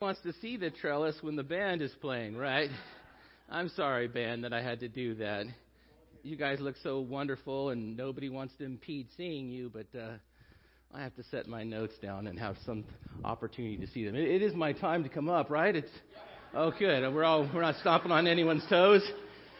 [0.00, 2.70] wants to see the trellis when the band is playing, right?
[3.50, 5.44] I'm sorry, band, that I had to do that.
[6.22, 10.12] You guys look so wonderful, and nobody wants to impede seeing you, but uh,
[10.94, 12.86] I have to set my notes down and have some
[13.26, 14.14] opportunity to see them.
[14.14, 15.76] It, it is my time to come up, right?
[15.76, 15.92] It's
[16.54, 17.02] oh, good.
[17.12, 19.06] We're all we're not stomping on anyone's toes.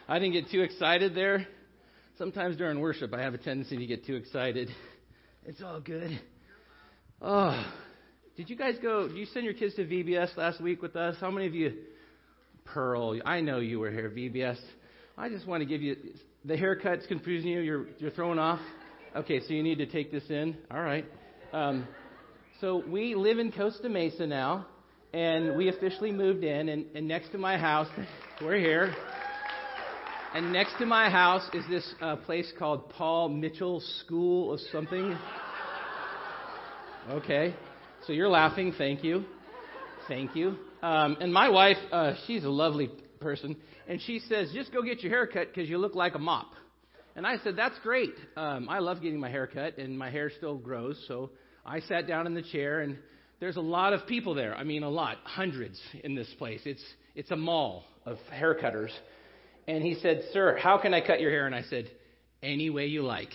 [0.09, 1.46] I didn't get too excited there.
[2.16, 4.70] Sometimes during worship, I have a tendency to get too excited.
[5.45, 6.18] It's all good.
[7.20, 7.62] Oh.
[8.41, 9.07] Did you guys go?
[9.07, 11.14] Did you send your kids to VBS last week with us?
[11.20, 11.75] How many of you?
[12.64, 14.08] Pearl, I know you were here.
[14.08, 14.57] VBS.
[15.18, 15.94] I just want to give you
[16.46, 17.61] the haircut's confusing you.
[17.61, 18.61] You're you're thrown off.
[19.14, 20.57] Okay, so you need to take this in.
[20.71, 21.04] All right.
[21.53, 21.86] Um,
[22.63, 24.64] so we live in Costa Mesa now,
[25.13, 26.71] and we officially moved in.
[26.71, 27.88] And, and next to my house,
[28.41, 28.94] we're here.
[30.35, 35.14] And next to my house is this uh, place called Paul Mitchell School of something.
[37.11, 37.55] Okay.
[38.06, 38.72] So you're laughing.
[38.78, 39.25] Thank you.
[40.08, 40.56] Thank you.
[40.83, 45.02] Um, and my wife, uh, she's a lovely person, and she says, just go get
[45.02, 46.52] your hair cut because you look like a mop.
[47.14, 48.14] And I said, that's great.
[48.36, 51.02] Um, I love getting my hair cut, and my hair still grows.
[51.06, 51.30] So
[51.66, 52.97] I sat down in the chair, and
[53.39, 54.55] there's a lot of people there.
[54.55, 56.62] I mean, a lot, hundreds in this place.
[56.64, 58.92] It's it's a mall of hair cutters.
[59.69, 61.46] And he said, Sir, how can I cut your hair?
[61.46, 61.91] And I said,
[62.42, 63.30] Any way you like.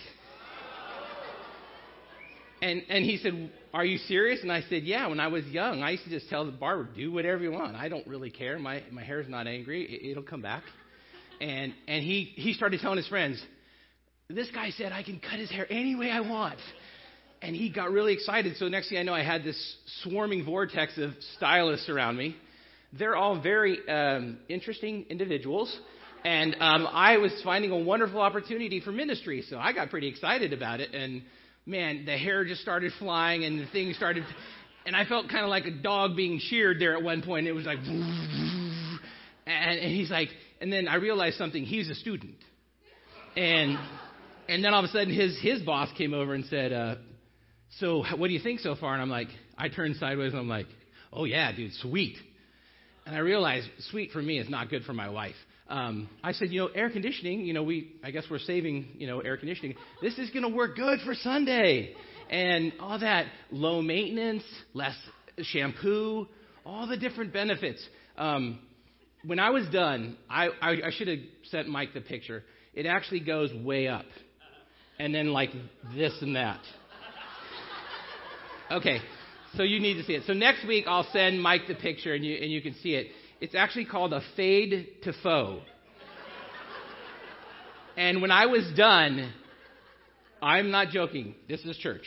[2.62, 4.40] And, and he said, Are you serious?
[4.42, 6.88] And I said, Yeah, when I was young, I used to just tell the barber,
[6.96, 7.76] Do whatever you want.
[7.76, 8.58] I don't really care.
[8.58, 9.84] My, my hair's not angry.
[9.84, 10.62] It, it'll come back.
[11.40, 13.42] And, and he, he started telling his friends,
[14.28, 16.58] This guy said I can cut his hair any way I want.
[17.42, 18.56] And he got really excited.
[18.56, 22.34] So next thing I know, I had this swarming vortex of stylists around me.
[22.98, 25.78] They're all very um, interesting individuals.
[26.24, 29.44] And um, I was finding a wonderful opportunity for ministry.
[29.50, 30.94] So I got pretty excited about it.
[30.94, 31.22] And
[31.66, 34.24] man, the hair just started flying and the thing started,
[34.86, 37.46] and I felt kind of like a dog being sheared there at one point.
[37.46, 39.00] It was like, and,
[39.46, 40.28] and he's like,
[40.60, 41.64] and then I realized something.
[41.64, 42.36] He's a student,
[43.36, 43.76] and
[44.48, 46.94] and then all of a sudden his his boss came over and said, uh,
[47.78, 49.28] "So what do you think so far?" And I'm like,
[49.58, 50.66] I turned sideways and I'm like,
[51.12, 52.16] "Oh yeah, dude, sweet."
[53.04, 55.36] And I realized sweet for me is not good for my wife
[55.68, 59.06] um, I said, you know, air conditioning, you know, we, I guess we're saving, you
[59.06, 59.74] know, air conditioning.
[60.00, 61.94] This is going to work good for Sunday.
[62.30, 64.44] And all that low maintenance,
[64.74, 64.96] less
[65.42, 66.26] shampoo,
[66.64, 67.84] all the different benefits.
[68.16, 68.60] Um,
[69.24, 71.18] when I was done, I, I, I should have
[71.50, 72.44] sent Mike the picture.
[72.74, 74.06] It actually goes way up.
[74.98, 75.50] And then like
[75.94, 76.60] this and that.
[78.70, 78.98] Okay,
[79.56, 80.24] so you need to see it.
[80.26, 83.08] So next week I'll send Mike the picture and you, and you can see it.
[83.40, 85.62] It's actually called a fade to faux.
[87.96, 89.32] and when I was done,
[90.40, 91.34] I'm not joking.
[91.48, 92.04] This is church.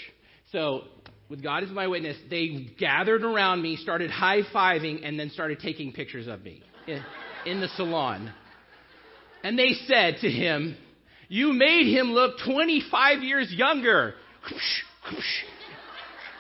[0.52, 0.86] So,
[1.30, 5.60] with God as my witness, they gathered around me, started high fiving, and then started
[5.60, 7.04] taking pictures of me in,
[7.46, 8.34] in the salon.
[9.44, 10.76] And they said to him,
[11.28, 14.16] You made him look 25 years younger.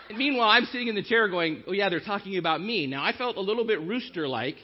[0.10, 2.88] And meanwhile, I'm sitting in the chair going, Oh, yeah, they're talking about me.
[2.88, 4.56] Now, I felt a little bit rooster like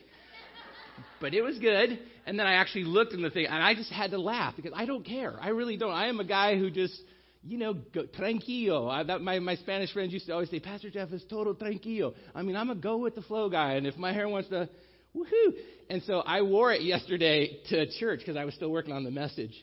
[1.21, 1.99] but it was good.
[2.25, 4.73] And then I actually looked in the thing, and I just had to laugh because
[4.75, 5.37] I don't care.
[5.39, 5.91] I really don't.
[5.91, 6.99] I am a guy who just,
[7.43, 8.89] you know, go, tranquilo.
[8.89, 12.13] I, that, my, my Spanish friends used to always say, Pastor Jeff is total tranquilo.
[12.33, 14.69] I mean, I'm a go with the flow guy, and if my hair wants to,
[15.15, 15.53] woohoo.
[15.89, 19.11] And so I wore it yesterday to church because I was still working on the
[19.11, 19.53] message.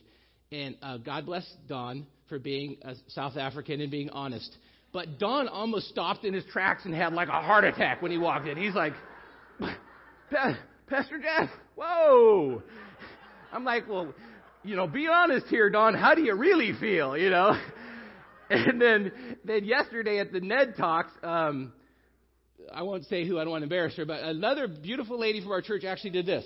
[0.51, 4.55] And uh, God bless Don for being a South African and being honest.
[4.93, 8.17] But Don almost stopped in his tracks and had like a heart attack when he
[8.17, 8.57] walked in.
[8.57, 8.93] He's like,
[10.87, 12.61] Pastor Jeff, whoa.
[13.51, 14.13] I'm like, well,
[14.63, 15.93] you know, be honest here, Don.
[15.93, 17.59] How do you really feel, you know?
[18.49, 19.11] And then,
[19.45, 21.71] then yesterday at the Ned Talks, um,
[22.71, 25.51] I won't say who, I don't want to embarrass her, but another beautiful lady from
[25.53, 26.45] our church actually did this.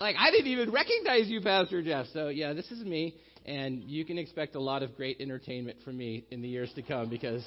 [0.00, 2.06] Like, I didn't even recognize you, Pastor Jeff.
[2.12, 3.14] So, yeah, this is me,
[3.46, 6.82] and you can expect a lot of great entertainment from me in the years to
[6.82, 7.44] come because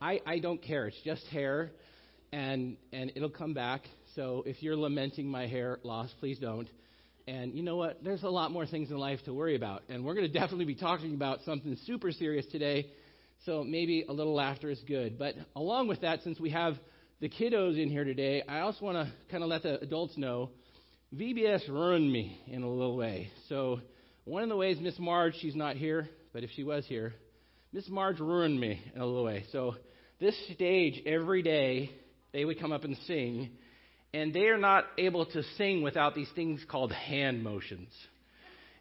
[0.00, 0.88] I, I don't care.
[0.88, 1.70] It's just hair,
[2.32, 3.82] and, and it'll come back,
[4.14, 6.68] so if you're lamenting my hair loss, please don't.
[7.26, 8.02] And you know what?
[8.02, 9.82] There's a lot more things in life to worry about.
[9.88, 12.86] And we're going to definitely be talking about something super serious today.
[13.44, 15.18] So maybe a little laughter is good.
[15.18, 16.74] But along with that, since we have
[17.20, 20.50] the kiddos in here today, I also want to kind of let the adults know
[21.14, 23.30] VBS ruined me in a little way.
[23.48, 23.80] So
[24.24, 27.14] one of the ways Miss Marge, she's not here, but if she was here,
[27.72, 29.44] Miss Marge ruined me in a little way.
[29.52, 29.74] So
[30.20, 31.90] this stage every day,
[32.32, 33.50] they would come up and sing
[34.14, 37.90] and they are not able to sing without these things called hand motions.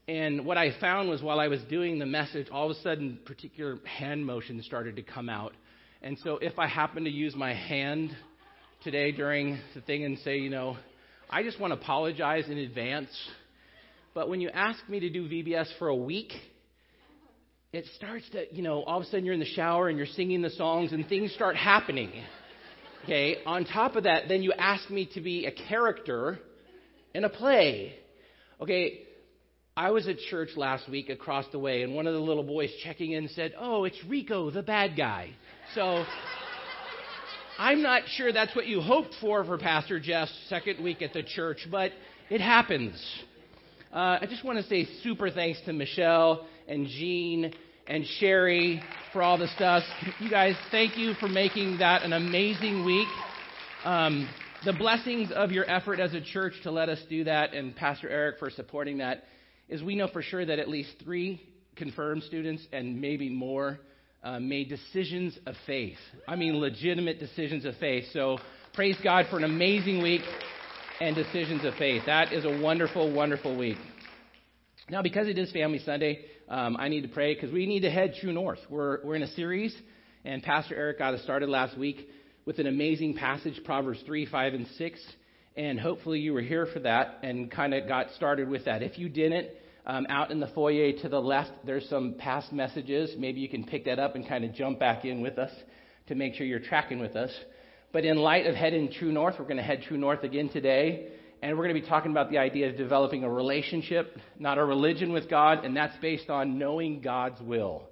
[0.07, 3.19] And what I found was while I was doing the message, all of a sudden,
[3.25, 5.53] particular hand motions started to come out.
[6.01, 8.15] And so if I happen to use my hand
[8.83, 10.77] today during the thing and say, you know,
[11.29, 13.09] I just want to apologize in advance.
[14.13, 16.31] But when you ask me to do VBS for a week,
[17.73, 20.07] it starts to, you know, all of a sudden you're in the shower and you're
[20.07, 22.11] singing the songs and things start happening.
[23.03, 26.39] Okay, on top of that, then you ask me to be a character
[27.13, 27.95] in a play.
[28.61, 29.01] Okay,
[29.77, 32.71] I was at church last week across the way, and one of the little boys
[32.83, 35.29] checking in said, Oh, it's Rico, the bad guy.
[35.75, 36.03] So
[37.59, 41.23] I'm not sure that's what you hoped for for Pastor Jeff's second week at the
[41.23, 41.91] church, but
[42.29, 43.01] it happens.
[43.93, 47.53] Uh, I just want to say super thanks to Michelle and Jean
[47.87, 48.81] and Sherry
[49.13, 49.83] for all the stuff.
[50.19, 53.07] You guys, thank you for making that an amazing week.
[53.85, 54.29] Um,
[54.65, 58.09] the blessings of your effort as a church to let us do that, and Pastor
[58.09, 59.23] Eric for supporting that,
[59.69, 61.41] is we know for sure that at least three
[61.75, 63.79] confirmed students and maybe more
[64.23, 65.97] uh, made decisions of faith.
[66.27, 68.05] I mean, legitimate decisions of faith.
[68.11, 68.39] So
[68.73, 70.21] praise God for an amazing week
[70.99, 72.03] and decisions of faith.
[72.07, 73.77] That is a wonderful, wonderful week.
[74.89, 77.91] Now, because it is Family Sunday, um, I need to pray because we need to
[77.91, 78.59] head true north.
[78.69, 79.75] We're, we're in a series,
[80.23, 82.07] and Pastor Eric got us started last week
[82.45, 84.99] with an amazing passage, Proverbs 3, 5, and 6.
[85.57, 88.81] And hopefully you were here for that and kind of got started with that.
[88.81, 89.47] If you didn't,
[89.85, 93.13] um, out in the foyer to the left, there's some past messages.
[93.17, 95.51] Maybe you can pick that up and kind of jump back in with us
[96.07, 97.31] to make sure you're tracking with us.
[97.91, 101.09] But in light of heading true north, we're going to head true north again today.
[101.41, 104.65] And we're going to be talking about the idea of developing a relationship, not a
[104.65, 107.83] religion with God, and that's based on knowing God's will.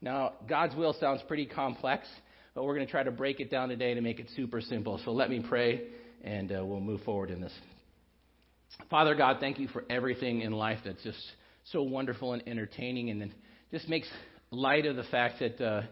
[0.00, 2.06] Now, God's will sounds pretty complex,
[2.54, 5.00] but we're going to try to break it down today to make it super simple.
[5.04, 5.88] So let me pray,
[6.22, 7.52] and uh, we'll move forward in this.
[8.88, 11.18] Father God, thank you for everything in life that's just
[11.72, 13.34] so wonderful and entertaining, and then
[13.72, 14.08] just makes
[14.52, 15.82] light of the fact that uh,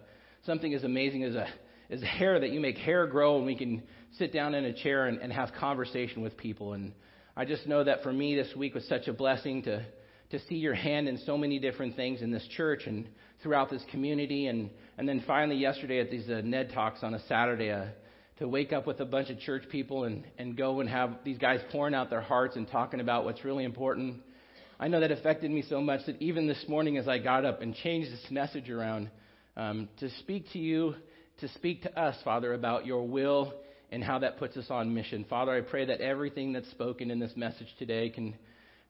[0.47, 1.47] something as amazing as a
[1.91, 3.83] as hair that you make hair grow, and we can
[4.19, 6.73] sit down in a chair and, and have conversation with people.
[6.73, 6.93] And
[7.37, 9.85] I just know that for me, this week was such a blessing to
[10.31, 13.07] to see your hand in so many different things in this church and
[13.43, 17.21] throughout this community, and and then finally yesterday at these uh, Ned talks on a
[17.27, 17.71] Saturday.
[17.71, 17.87] Uh,
[18.39, 21.39] to wake up with a bunch of church people and, and go and have these
[21.39, 24.21] guys pouring out their hearts and talking about what's really important.
[24.81, 27.63] I know that affected me so much that even this morning, as I got up
[27.63, 29.09] and changed this message around,
[29.57, 30.97] um, to speak to you,
[31.43, 33.55] to speak to us, Father, about your will
[33.95, 35.25] and how that puts us on mission.
[35.31, 38.35] Father, I pray that everything that's spoken in this message today can,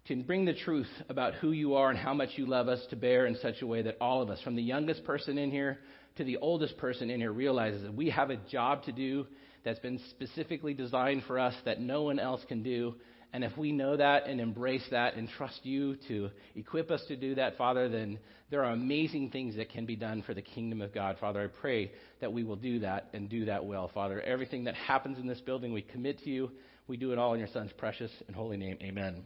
[0.06, 2.97] can bring the truth about who you are and how much you love us to
[2.97, 5.79] bear in such a way that all of us, from the youngest person in here
[6.17, 9.27] to the oldest person in here realizes that we have a job to do
[9.62, 12.95] that's been specifically designed for us that no one else can do.
[13.35, 17.17] And if we know that and embrace that and trust you to equip us to
[17.17, 20.81] do that, Father, then there are amazing things that can be done for the kingdom
[20.81, 21.17] of God.
[21.21, 21.91] Father, I pray
[22.21, 24.21] that we will do that and do that well, Father.
[24.21, 26.53] Everything that happens in this building, we commit to you.
[26.87, 28.79] We do it all in your Son's precious and holy name.
[28.81, 29.25] Amen.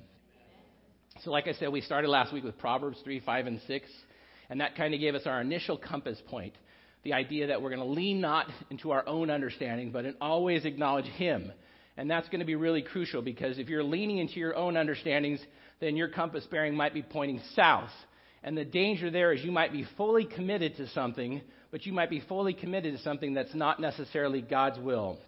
[1.22, 3.90] So, like I said, we started last week with Proverbs 3, 5, and 6.
[4.48, 6.54] And that kind of gave us our initial compass point
[7.04, 10.64] the idea that we're going to lean not into our own understanding, but in always
[10.64, 11.52] acknowledge Him.
[11.98, 15.40] And that's going to be really crucial because if you're leaning into your own understandings,
[15.80, 17.90] then your compass bearing might be pointing south.
[18.44, 21.42] And the danger there is you might be fully committed to something,
[21.72, 25.18] but you might be fully committed to something that's not necessarily God's will.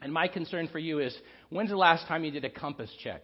[0.00, 1.16] And my concern for you is
[1.50, 3.22] when's the last time you did a compass check?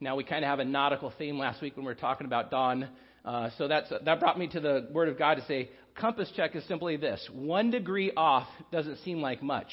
[0.00, 2.50] Now, we kind of have a nautical theme last week when we were talking about
[2.50, 2.88] dawn.
[3.26, 6.56] Uh, so that's, that brought me to the Word of God to say compass check
[6.56, 9.68] is simply this one degree off doesn't seem like much.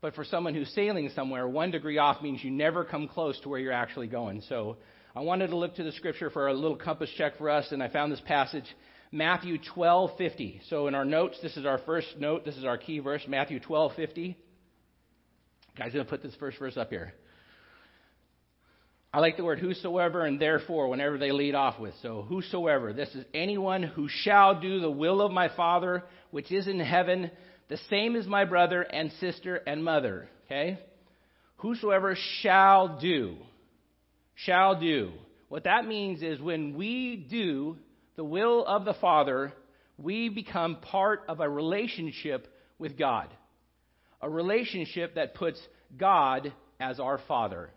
[0.00, 3.48] But for someone who's sailing somewhere, one degree off means you never come close to
[3.48, 4.42] where you're actually going.
[4.48, 4.76] So
[5.14, 7.82] I wanted to look to the scripture for a little compass check for us, and
[7.82, 8.64] I found this passage,
[9.10, 10.60] Matthew 12:50.
[10.68, 12.44] So in our notes, this is our first note.
[12.44, 14.36] This is our key verse, Matthew 12:50.
[15.76, 17.14] Guys, I'm gonna put this first verse up here.
[19.12, 21.94] I like the word whosoever and therefore whenever they lead off with.
[22.02, 26.68] So, whosoever, this is anyone who shall do the will of my Father which is
[26.68, 27.30] in heaven,
[27.68, 30.28] the same as my brother and sister and mother.
[30.46, 30.78] Okay?
[31.56, 33.36] Whosoever shall do.
[34.34, 35.12] Shall do.
[35.48, 37.76] What that means is when we do
[38.16, 39.52] the will of the Father,
[39.96, 43.28] we become part of a relationship with God.
[44.20, 45.60] A relationship that puts
[45.96, 47.70] God as our Father.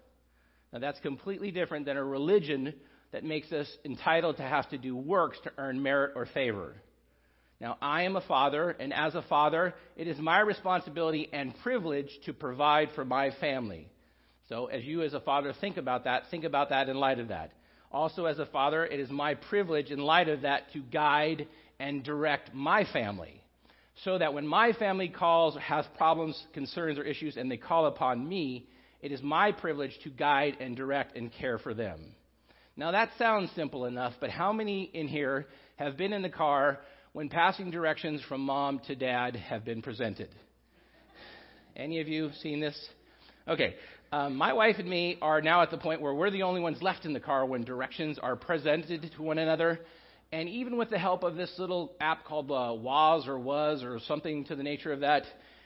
[0.71, 2.73] Now, that's completely different than a religion
[3.11, 6.75] that makes us entitled to have to do works to earn merit or favor.
[7.61, 12.09] Now, I am a father, and as a father, it is my responsibility and privilege
[12.25, 13.87] to provide for my family.
[14.49, 17.27] So, as you as a father think about that, think about that in light of
[17.27, 17.51] that.
[17.91, 21.47] Also, as a father, it is my privilege in light of that to guide
[21.79, 23.37] and direct my family.
[24.05, 28.27] so that when my family calls, has problems, concerns, or issues, and they call upon
[28.27, 28.65] me,
[29.01, 32.15] it is my privilege to guide and direct and care for them.
[32.75, 36.79] Now that sounds simple enough, but how many in here have been in the car
[37.13, 40.29] when passing directions from mom to dad have been presented?
[41.75, 42.77] Any of you seen this?
[43.47, 43.75] Okay,
[44.11, 46.81] um, my wife and me are now at the point where we're the only ones
[46.81, 49.79] left in the car when directions are presented to one another.
[50.31, 53.99] And even with the help of this little app called uh, Waze or Waze or
[54.07, 55.23] something to the nature of that,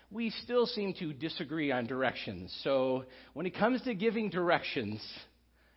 [0.09, 2.55] we still seem to disagree on directions.
[2.63, 5.01] So when it comes to giving directions,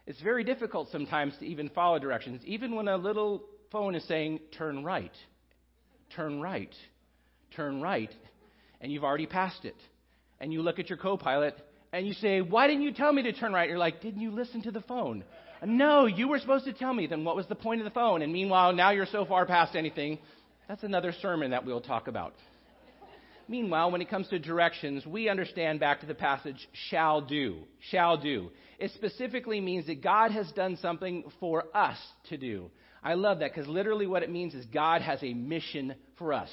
[0.06, 4.40] it's very difficult sometimes to even follow directions, even when a little phone is saying,
[4.56, 5.12] turn right,
[6.14, 6.74] turn right,
[7.56, 8.10] turn right,
[8.80, 9.76] and you've already passed it.
[10.40, 11.56] And you look at your co pilot
[11.92, 13.68] and you say, Why didn't you tell me to turn right?
[13.68, 15.24] You're like, Didn't you listen to the phone?
[15.64, 17.06] No, you were supposed to tell me.
[17.06, 18.22] Then what was the point of the phone?
[18.22, 20.18] And meanwhile, now you're so far past anything.
[20.68, 22.34] That's another sermon that we'll talk about.
[23.48, 27.60] Meanwhile, when it comes to directions, we understand back to the passage, shall do.
[27.90, 28.50] Shall do.
[28.78, 31.96] It specifically means that God has done something for us
[32.28, 32.70] to do.
[33.02, 36.50] I love that because literally what it means is God has a mission for us.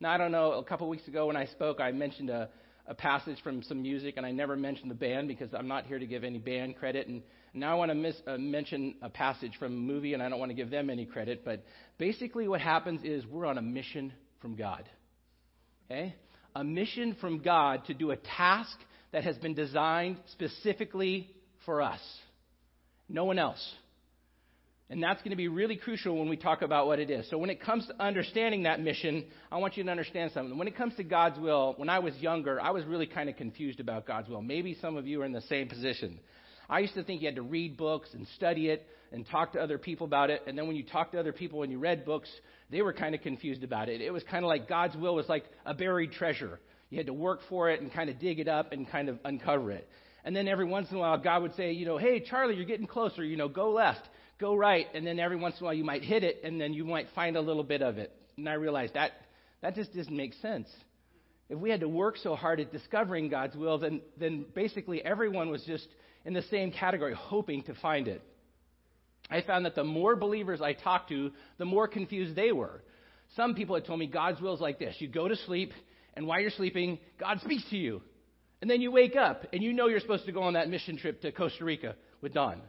[0.00, 2.48] Now, I don't know, a couple weeks ago when I spoke, I mentioned a,
[2.86, 5.98] a passage from some music, and I never mentioned the band because I'm not here
[5.98, 7.06] to give any band credit.
[7.06, 10.28] And now I want to miss, uh, mention a passage from a movie, and I
[10.28, 11.44] don't want to give them any credit.
[11.44, 11.64] But
[11.98, 14.88] basically, what happens is we're on a mission from God.
[15.90, 16.14] Okay?
[16.54, 18.76] a mission from God to do a task
[19.12, 21.30] that has been designed specifically
[21.64, 22.00] for us.
[23.08, 23.74] No one else.
[24.90, 27.30] And that's going to be really crucial when we talk about what it is.
[27.30, 30.58] So, when it comes to understanding that mission, I want you to understand something.
[30.58, 33.36] When it comes to God's will, when I was younger, I was really kind of
[33.36, 34.42] confused about God's will.
[34.42, 36.18] Maybe some of you are in the same position.
[36.68, 39.60] I used to think you had to read books and study it and talk to
[39.60, 40.42] other people about it.
[40.46, 42.28] And then when you talk to other people and you read books,
[42.70, 44.00] they were kind of confused about it.
[44.00, 46.60] It was kind of like God's will was like a buried treasure.
[46.88, 49.18] You had to work for it and kind of dig it up and kind of
[49.24, 49.88] uncover it.
[50.24, 52.64] And then every once in a while, God would say, you know, hey, Charlie, you're
[52.64, 53.24] getting closer.
[53.24, 54.06] You know, go left,
[54.40, 54.86] go right.
[54.94, 57.06] And then every once in a while, you might hit it, and then you might
[57.14, 58.12] find a little bit of it.
[58.36, 59.12] And I realized that
[59.62, 60.68] that just doesn't make sense.
[61.48, 65.50] If we had to work so hard at discovering God's will, then, then basically everyone
[65.50, 65.86] was just
[66.24, 68.22] in the same category, hoping to find it.
[69.30, 72.82] I found that the more believers I talked to, the more confused they were.
[73.36, 75.72] Some people had told me God's will is like this you go to sleep,
[76.14, 78.02] and while you're sleeping, God speaks to you.
[78.60, 80.98] And then you wake up, and you know you're supposed to go on that mission
[80.98, 82.60] trip to Costa Rica with Don.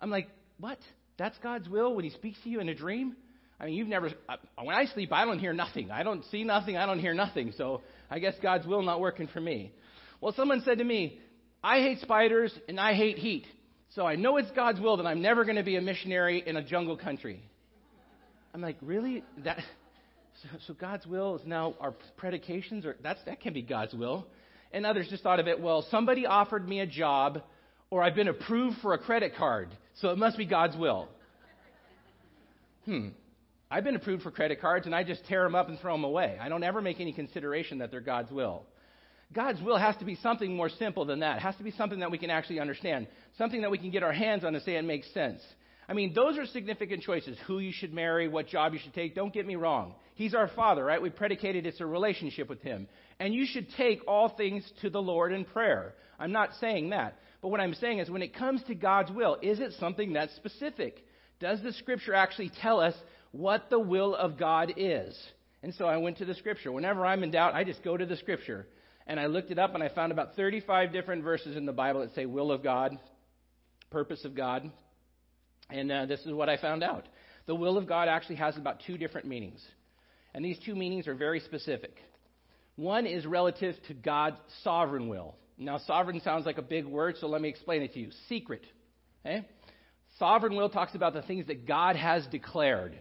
[0.00, 0.78] I'm like, what?
[1.18, 3.16] That's God's will when He speaks to you in a dream?
[3.58, 4.10] I mean, you've never.
[4.28, 5.90] Uh, when I sleep, I don't hear nothing.
[5.90, 6.76] I don't see nothing.
[6.76, 7.52] I don't hear nothing.
[7.56, 9.72] So I guess God's will not working for me.
[10.20, 11.20] Well, someone said to me,
[11.62, 13.46] I hate spiders and I hate heat.
[13.94, 16.56] So I know it's God's will that I'm never going to be a missionary in
[16.56, 17.42] a jungle country.
[18.52, 19.24] I'm like, really?
[19.44, 19.58] That
[20.42, 24.26] so, so God's will is now our predications, or that's that can be God's will.
[24.72, 27.42] And others just thought of it, well, somebody offered me a job,
[27.90, 29.68] or I've been approved for a credit card,
[30.00, 31.08] so it must be God's will.
[32.84, 33.08] Hmm.
[33.70, 36.04] I've been approved for credit cards, and I just tear them up and throw them
[36.04, 36.38] away.
[36.40, 38.62] I don't ever make any consideration that they're God's will.
[39.32, 41.38] God's will has to be something more simple than that.
[41.38, 44.04] It has to be something that we can actually understand, something that we can get
[44.04, 45.42] our hands on and say it makes sense.
[45.88, 49.14] I mean, those are significant choices who you should marry, what job you should take.
[49.14, 49.94] Don't get me wrong.
[50.14, 51.00] He's our Father, right?
[51.00, 52.88] We predicated it's a relationship with Him.
[53.20, 55.94] And you should take all things to the Lord in prayer.
[56.18, 57.18] I'm not saying that.
[57.46, 60.34] But what I'm saying is when it comes to God's will, is it something that's
[60.34, 61.06] specific?
[61.38, 62.92] Does the Scripture actually tell us
[63.30, 65.16] what the will of God is?
[65.62, 66.72] And so I went to the Scripture.
[66.72, 68.66] Whenever I'm in doubt, I just go to the Scripture.
[69.06, 72.00] And I looked it up and I found about 35 different verses in the Bible
[72.00, 72.98] that say will of God,
[73.90, 74.68] purpose of God.
[75.70, 77.06] And uh, this is what I found out.
[77.46, 79.64] The will of God actually has about two different meanings.
[80.34, 81.94] And these two meanings are very specific.
[82.74, 85.36] One is relative to God's sovereign will.
[85.58, 88.10] Now, sovereign sounds like a big word, so let me explain it to you.
[88.28, 88.62] Secret.
[89.24, 89.46] Okay?
[90.18, 92.96] Sovereign will talks about the things that God has declared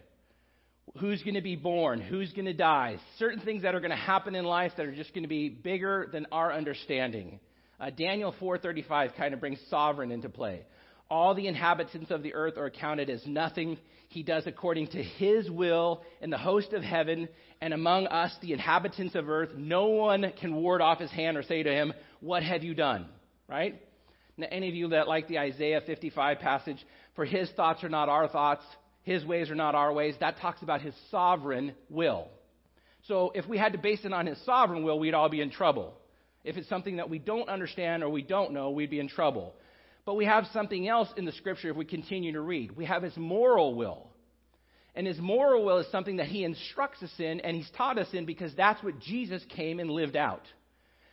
[0.99, 3.97] who's going to be born, who's going to die, certain things that are going to
[3.97, 7.39] happen in life that are just going to be bigger than our understanding.
[7.79, 10.61] Uh, Daniel 4:35 kind of brings sovereign into play.
[11.09, 13.77] All the inhabitants of the earth are counted as nothing.
[14.09, 17.29] He does according to his will in the host of heaven
[17.61, 19.49] and among us, the inhabitants of earth.
[19.55, 23.07] No one can ward off his hand or say to him, What have you done?
[23.47, 23.81] Right?
[24.37, 26.83] Now, any of you that like the Isaiah 55 passage,
[27.15, 28.63] for his thoughts are not our thoughts,
[29.03, 30.15] his ways are not our ways.
[30.19, 32.27] That talks about his sovereign will.
[33.07, 35.51] So if we had to base it on his sovereign will, we'd all be in
[35.51, 35.93] trouble.
[36.43, 39.53] If it's something that we don't understand or we don't know, we'd be in trouble.
[40.05, 42.75] But we have something else in the scripture if we continue to read.
[42.75, 44.07] We have his moral will.
[44.93, 48.07] And his moral will is something that he instructs us in and he's taught us
[48.13, 50.43] in because that's what Jesus came and lived out.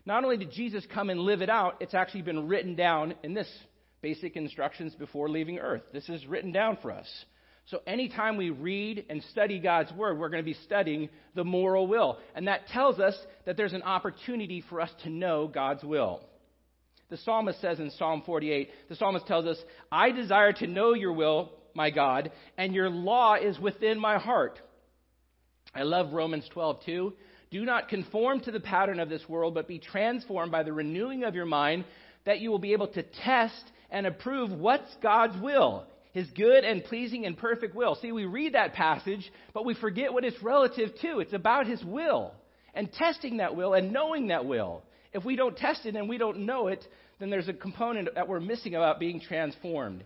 [0.04, 3.34] Not only did Jesus come and live it out, it's actually been written down in
[3.34, 3.48] this
[4.02, 5.82] basic instructions before leaving earth.
[5.92, 7.08] This is written down for us.
[7.66, 11.86] So anytime we read and study God's word, we're going to be studying the moral
[11.86, 12.18] will.
[12.34, 16.24] And that tells us that there's an opportunity for us to know God's will.
[17.12, 19.58] The psalmist says in Psalm 48, the psalmist tells us,
[19.92, 24.58] I desire to know your will, my God, and your law is within my heart.
[25.74, 27.12] I love Romans 12 too.
[27.50, 31.24] Do not conform to the pattern of this world, but be transformed by the renewing
[31.24, 31.84] of your mind,
[32.24, 36.82] that you will be able to test and approve what's God's will, his good and
[36.82, 37.94] pleasing and perfect will.
[37.96, 41.20] See, we read that passage, but we forget what it's relative to.
[41.20, 42.32] It's about his will
[42.72, 44.82] and testing that will and knowing that will.
[45.12, 46.84] If we don't test it and we don't know it,
[47.18, 50.04] then there's a component that we're missing about being transformed.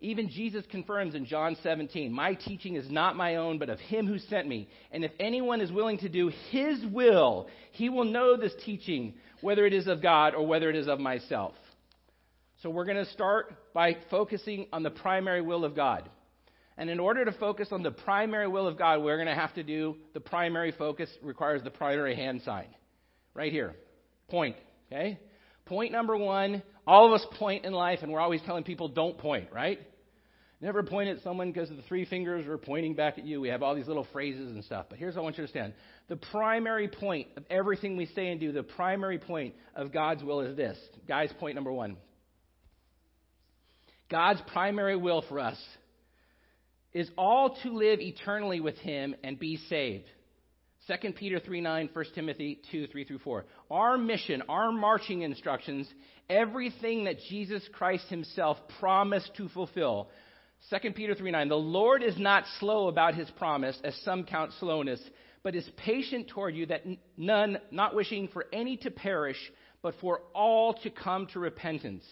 [0.00, 4.06] Even Jesus confirms in John 17, My teaching is not my own, but of him
[4.06, 4.68] who sent me.
[4.92, 9.64] And if anyone is willing to do his will, he will know this teaching, whether
[9.64, 11.54] it is of God or whether it is of myself.
[12.62, 16.08] So we're going to start by focusing on the primary will of God.
[16.76, 19.54] And in order to focus on the primary will of God, we're going to have
[19.54, 22.66] to do the primary focus requires the primary hand sign.
[23.32, 23.74] Right here.
[24.28, 24.56] Point.
[24.90, 25.18] Okay?
[25.66, 26.62] Point number one.
[26.86, 29.80] All of us point in life, and we're always telling people don't point, right?
[30.60, 33.40] Never point at someone because the three fingers are pointing back at you.
[33.40, 34.86] We have all these little phrases and stuff.
[34.88, 35.74] But here's what I want you to understand.
[36.08, 40.40] The primary point of everything we say and do, the primary point of God's will
[40.40, 40.78] is this.
[41.06, 41.96] Guys, point number one.
[44.10, 45.58] God's primary will for us
[46.92, 50.08] is all to live eternally with Him and be saved.
[50.86, 53.44] 2 Peter 3 9, 1 Timothy 2 3 through 4.
[53.70, 55.88] Our mission, our marching instructions,
[56.28, 60.10] everything that Jesus Christ Himself promised to fulfill.
[60.70, 61.48] 2 Peter 3 9.
[61.48, 65.00] The Lord is not slow about His promise, as some count slowness,
[65.42, 66.84] but is patient toward you, that
[67.16, 69.38] none, not wishing for any to perish,
[69.80, 72.04] but for all to come to repentance.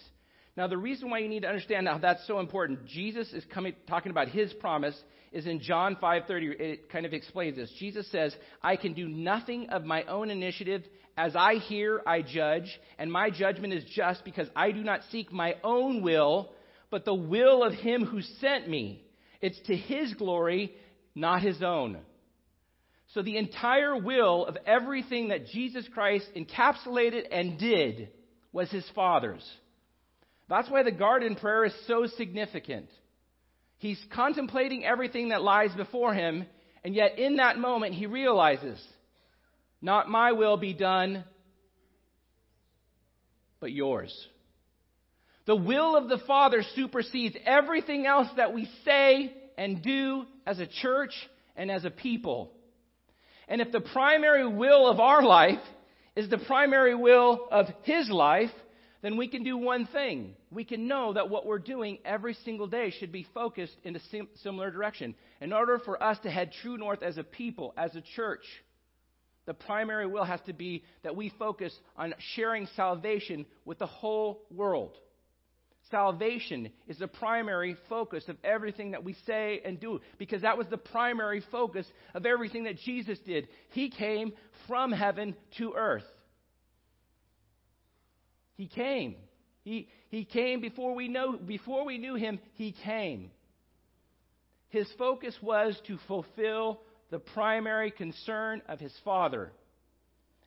[0.55, 3.73] Now, the reason why you need to understand how that's so important, Jesus is coming,
[3.87, 4.95] talking about his promise,
[5.31, 6.59] is in John 5.30.
[6.59, 7.71] It kind of explains this.
[7.79, 10.83] Jesus says, I can do nothing of my own initiative.
[11.17, 15.31] As I hear, I judge, and my judgment is just because I do not seek
[15.31, 16.51] my own will,
[16.91, 19.03] but the will of him who sent me.
[19.41, 20.73] It's to his glory,
[21.15, 21.97] not his own.
[23.13, 28.09] So the entire will of everything that Jesus Christ encapsulated and did
[28.51, 29.43] was his Father's.
[30.49, 32.89] That's why the garden prayer is so significant.
[33.77, 36.45] He's contemplating everything that lies before him,
[36.83, 38.81] and yet in that moment he realizes,
[39.81, 41.25] not my will be done,
[43.59, 44.13] but yours.
[45.45, 50.67] The will of the Father supersedes everything else that we say and do as a
[50.67, 51.13] church
[51.55, 52.53] and as a people.
[53.47, 55.59] And if the primary will of our life
[56.15, 58.51] is the primary will of His life,
[59.03, 60.33] then we can do one thing.
[60.49, 63.99] We can know that what we're doing every single day should be focused in a
[64.09, 65.13] sim- similar direction.
[65.41, 68.45] In order for us to head true north as a people, as a church,
[69.45, 74.45] the primary will has to be that we focus on sharing salvation with the whole
[74.49, 74.95] world.
[75.91, 80.67] Salvation is the primary focus of everything that we say and do because that was
[80.67, 83.49] the primary focus of everything that Jesus did.
[83.71, 84.31] He came
[84.65, 86.05] from heaven to earth.
[88.55, 89.15] He came.
[89.63, 93.31] He, he came before we, know, before we knew him, he came.
[94.69, 99.51] His focus was to fulfill the primary concern of his Father.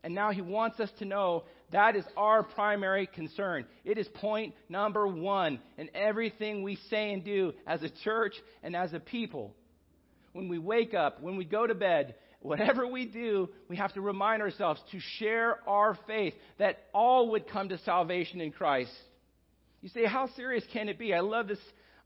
[0.03, 3.67] And now he wants us to know that is our primary concern.
[3.85, 8.77] It is point number one in everything we say and do as a church and
[8.77, 9.55] as a people.
[10.33, 12.15] When we wake up, when we go to bed,
[12.47, 17.49] whatever we do, we have to remind ourselves to share our faith that all would
[17.49, 18.93] come to salvation in Christ.
[19.83, 21.13] You say, how serious can it be?
[21.13, 21.59] I love this.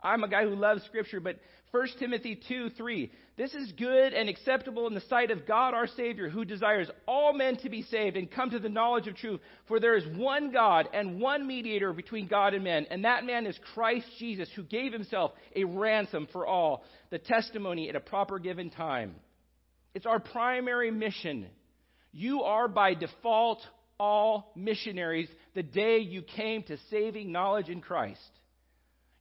[0.02, 1.36] I'm a guy who loves Scripture, but
[1.72, 3.10] 1 Timothy 2 3.
[3.36, 7.32] This is good and acceptable in the sight of God our Savior, who desires all
[7.32, 9.40] men to be saved and come to the knowledge of truth.
[9.68, 13.46] For there is one God and one mediator between God and men, and that man
[13.46, 18.38] is Christ Jesus, who gave himself a ransom for all, the testimony at a proper
[18.38, 19.14] given time.
[19.94, 21.46] It's our primary mission.
[22.12, 23.60] You are by default
[23.98, 28.20] all missionaries the day you came to saving knowledge in Christ.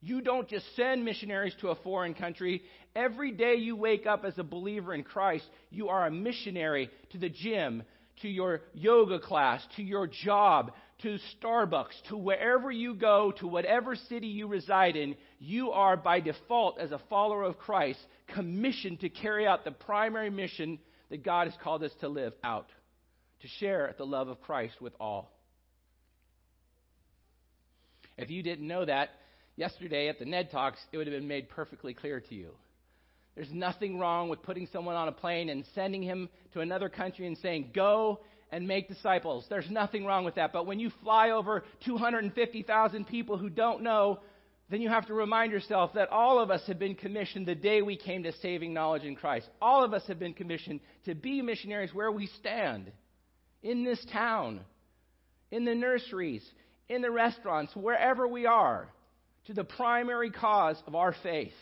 [0.02, 2.62] You don't just send missionaries to a foreign country.
[2.96, 7.18] Every day you wake up as a believer in Christ, you are a missionary to
[7.18, 7.84] the gym,
[8.22, 13.96] to your yoga class, to your job, to Starbucks, to wherever you go, to whatever
[13.96, 18.00] city you reside in, you are by default, as a follower of Christ,
[18.34, 22.68] commissioned to carry out the primary mission that God has called us to live out,
[23.42, 25.32] to share the love of Christ with all.
[28.18, 29.12] If you didn't know that,
[29.56, 32.52] yesterday at the Ned Talks, it would have been made perfectly clear to you.
[33.36, 37.26] There's nothing wrong with putting someone on a plane and sending him to another country
[37.26, 38.20] and saying, Go
[38.52, 39.46] and make disciples.
[39.50, 40.52] There's nothing wrong with that.
[40.52, 44.20] But when you fly over 250,000 people who don't know,
[44.70, 47.82] then you have to remind yourself that all of us have been commissioned the day
[47.82, 49.48] we came to saving knowledge in Christ.
[49.62, 52.92] All of us have been commissioned to be missionaries where we stand
[53.64, 54.62] in this town,
[55.52, 56.44] in the nurseries,
[56.88, 58.88] in the restaurants, wherever we are,
[59.46, 61.54] to the primary cause of our faith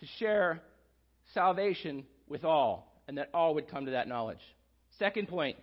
[0.00, 0.60] to share
[1.32, 4.40] salvation with all, and that all would come to that knowledge.
[4.98, 5.56] Second point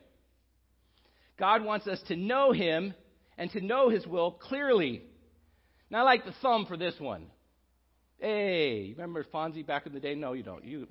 [1.44, 2.94] God wants us to know Him
[3.38, 5.02] and to know His will clearly.
[5.90, 7.26] Now, I like the thumb for this one.
[8.18, 10.16] Hey, remember Fonzie back in the day?
[10.16, 10.64] No, you don't.
[10.64, 10.88] You,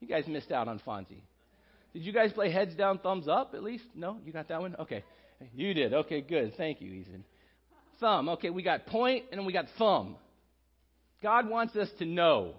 [0.00, 1.20] you guys missed out on Fonzie.
[1.92, 3.84] Did you guys play heads down, thumbs up at least?
[3.94, 4.16] No?
[4.24, 4.74] You got that one?
[4.78, 5.04] Okay.
[5.54, 5.92] You did.
[5.92, 6.54] Okay, good.
[6.56, 7.22] Thank you, Ethan.
[8.00, 8.30] Thumb.
[8.30, 10.16] Okay, we got point and we got thumb.
[11.22, 12.54] God wants us to know.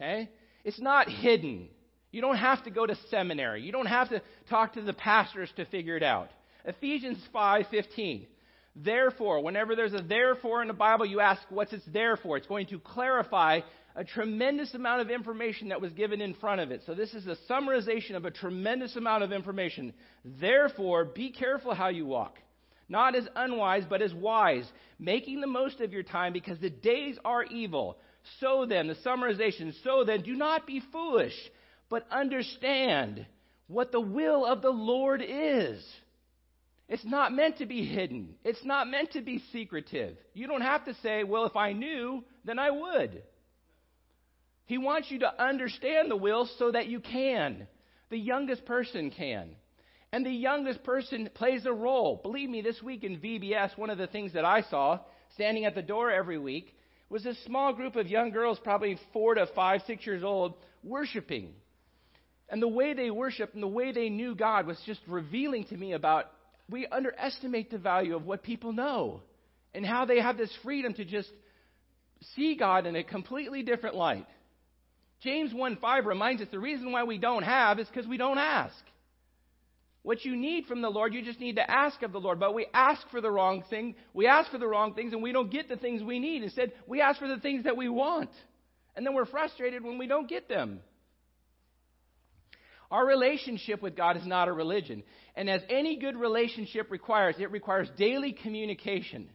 [0.00, 0.30] Okay?
[0.62, 1.70] It's not hidden.
[2.12, 3.62] You don't have to go to seminary.
[3.62, 6.30] You don't have to talk to the pastors to figure it out.
[6.64, 8.26] Ephesians 5:15.
[8.74, 12.36] Therefore, whenever there's a therefore in the Bible, you ask what's it's there for.
[12.36, 13.60] It's going to clarify
[13.94, 16.82] a tremendous amount of information that was given in front of it.
[16.86, 19.92] So this is a summarization of a tremendous amount of information.
[20.24, 22.38] Therefore, be careful how you walk.
[22.88, 27.18] Not as unwise, but as wise, making the most of your time because the days
[27.24, 27.98] are evil.
[28.40, 31.34] So then, the summarization, so then, do not be foolish,
[31.88, 33.26] but understand
[33.66, 35.84] what the will of the Lord is.
[36.88, 38.34] It's not meant to be hidden.
[38.44, 40.16] It's not meant to be secretive.
[40.34, 43.22] You don't have to say, well, if I knew, then I would.
[44.66, 47.66] He wants you to understand the will so that you can.
[48.10, 49.56] The youngest person can.
[50.12, 52.20] And the youngest person plays a role.
[52.22, 55.00] Believe me, this week in VBS, one of the things that I saw
[55.34, 56.76] standing at the door every week
[57.08, 61.54] was a small group of young girls, probably four to five, six years old, worshiping.
[62.50, 65.76] And the way they worshiped and the way they knew God was just revealing to
[65.76, 66.26] me about
[66.72, 69.20] we underestimate the value of what people know
[69.74, 71.30] and how they have this freedom to just
[72.34, 74.26] see God in a completely different light.
[75.22, 78.38] James 1 5 reminds us the reason why we don't have is because we don't
[78.38, 78.74] ask.
[80.02, 82.40] What you need from the Lord, you just need to ask of the Lord.
[82.40, 83.94] But we ask for the wrong thing.
[84.12, 86.42] We ask for the wrong things, and we don't get the things we need.
[86.42, 88.30] Instead, we ask for the things that we want.
[88.96, 90.80] And then we're frustrated when we don't get them.
[92.92, 95.02] Our relationship with God is not a religion.
[95.34, 99.30] And as any good relationship requires, it requires daily communication.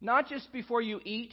[0.00, 1.32] Not just before you eat,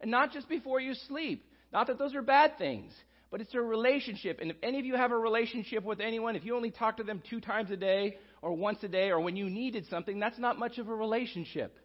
[0.00, 1.44] and not just before you sleep.
[1.72, 2.92] Not that those are bad things.
[3.30, 4.40] But it's a relationship.
[4.40, 7.04] And if any of you have a relationship with anyone, if you only talk to
[7.04, 10.38] them two times a day or once a day or when you needed something, that's
[10.38, 11.78] not much of a relationship.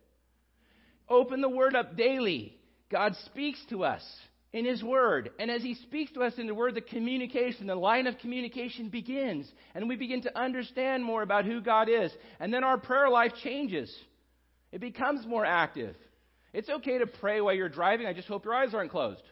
[1.07, 2.57] Open the Word up daily.
[2.89, 4.03] God speaks to us
[4.53, 5.31] in His Word.
[5.39, 8.89] And as He speaks to us in the Word, the communication, the line of communication
[8.89, 9.51] begins.
[9.73, 12.11] And we begin to understand more about who God is.
[12.39, 13.93] And then our prayer life changes,
[14.71, 15.95] it becomes more active.
[16.53, 18.05] It's okay to pray while you're driving.
[18.05, 19.23] I just hope your eyes aren't closed.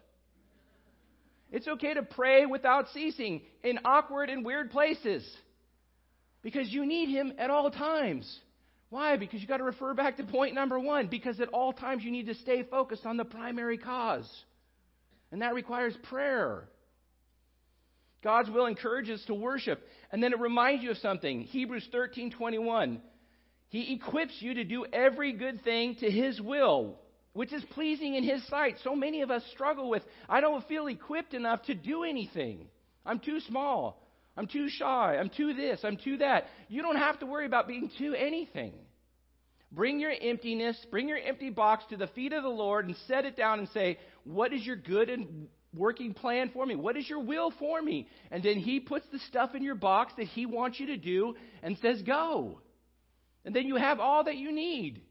[1.52, 5.24] It's okay to pray without ceasing in awkward and weird places
[6.42, 8.40] because you need Him at all times.
[8.90, 9.18] Why?
[9.18, 11.08] Because you've got to refer back to point number one.
[11.08, 14.28] Because at all times you need to stay focused on the primary cause.
[15.32, 16.63] And that requires prayer.
[18.24, 19.82] God's will encourages us to worship.
[20.12, 21.41] And then it reminds you of something.
[21.41, 23.02] Hebrews 13 21.
[23.70, 26.98] He equips you to do every good thing to His will
[27.34, 28.76] which is pleasing in His sight.
[28.84, 32.67] So many of us struggle with, I don't feel equipped enough to do anything.
[33.06, 34.06] I'm too small.
[34.36, 35.17] I'm too shy.
[35.17, 35.82] I'm too this.
[35.84, 36.46] I'm too that.
[36.67, 38.74] You don't have to worry about being too anything.
[39.72, 43.26] Bring your emptiness, bring your empty box to the feet of the Lord and set
[43.26, 46.76] it down and say, What is your good and working plan for me?
[46.76, 48.08] What is your will for me?
[48.32, 51.36] And then He puts the stuff in your box that He wants you to do
[51.64, 52.60] and says, Go.
[53.46, 55.02] And then you have all that you need.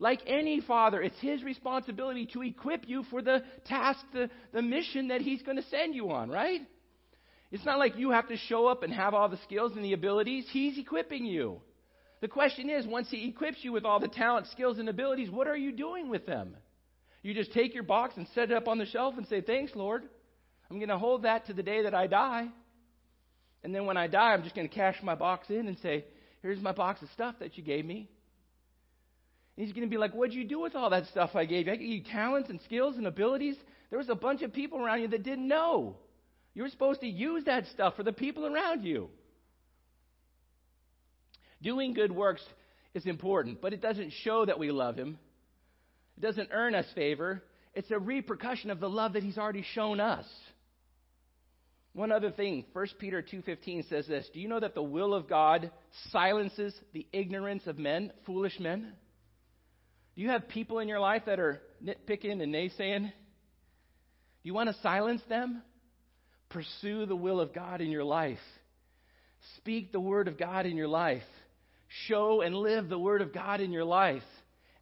[0.00, 5.08] Like any father, it's his responsibility to equip you for the task, the, the mission
[5.08, 6.60] that he's going to send you on, right?
[7.50, 9.94] It's not like you have to show up and have all the skills and the
[9.94, 10.46] abilities.
[10.50, 11.62] He's equipping you.
[12.20, 15.46] The question is, once he equips you with all the talents, skills, and abilities, what
[15.46, 16.56] are you doing with them?
[17.22, 19.72] You just take your box and set it up on the shelf and say, Thanks,
[19.74, 20.02] Lord.
[20.70, 22.48] I'm going to hold that to the day that I die.
[23.64, 26.04] And then when I die, I'm just going to cash my box in and say,
[26.42, 28.08] Here's my box of stuff that you gave me.
[29.56, 31.66] And he's going to be like, What'd you do with all that stuff I gave
[31.66, 31.72] you?
[31.72, 33.56] I gave you talents and skills and abilities.
[33.90, 35.96] There was a bunch of people around you that didn't know.
[36.54, 39.10] You were supposed to use that stuff for the people around you.
[41.62, 42.42] Doing good works
[42.94, 45.18] is important, but it doesn't show that we love Him.
[46.16, 47.42] It doesn't earn us favor.
[47.74, 50.26] It's a repercussion of the love that He's already shown us.
[51.92, 55.28] One other thing, 1 Peter 2:15 says this, "Do you know that the will of
[55.28, 55.72] God
[56.10, 58.96] silences the ignorance of men, foolish men?"
[60.14, 63.04] Do you have people in your life that are nitpicking and naysaying?
[63.04, 63.12] Do
[64.42, 65.62] you want to silence them?
[66.48, 68.40] Pursue the will of God in your life.
[69.56, 71.22] Speak the word of God in your life.
[72.06, 74.22] Show and live the word of God in your life.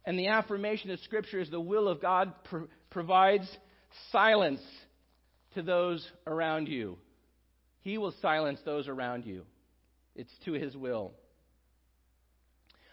[0.05, 3.47] And the affirmation of Scripture is the will of God pro- provides
[4.11, 4.61] silence
[5.55, 6.97] to those around you.
[7.81, 9.43] He will silence those around you.
[10.15, 11.13] It's to his will.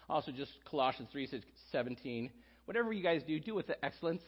[0.09, 1.29] Also, just Colossians 3
[1.73, 2.31] 17.
[2.67, 4.23] Whatever you guys do, do with excellence.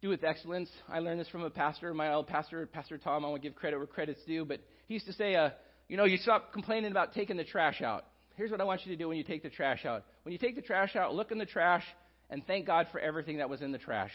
[0.00, 0.68] Do with excellence.
[0.88, 3.24] I learned this from a pastor, my old pastor, Pastor Tom.
[3.24, 5.50] I won't give credit where credit's due, but he used to say, uh,
[5.88, 8.04] you know, you stop complaining about taking the trash out.
[8.34, 10.04] Here's what I want you to do when you take the trash out.
[10.22, 11.84] When you take the trash out, look in the trash
[12.30, 14.12] and thank God for everything that was in the trash.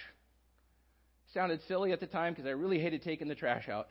[1.34, 3.88] Sounded silly at the time because I really hated taking the trash out.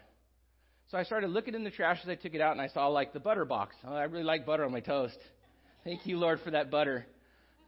[0.91, 2.87] So I started looking in the trash as I took it out, and I saw
[2.89, 3.75] like the butter box.
[3.85, 5.19] Oh, I really like butter on my toast.
[5.85, 7.07] Thank you, Lord, for that butter.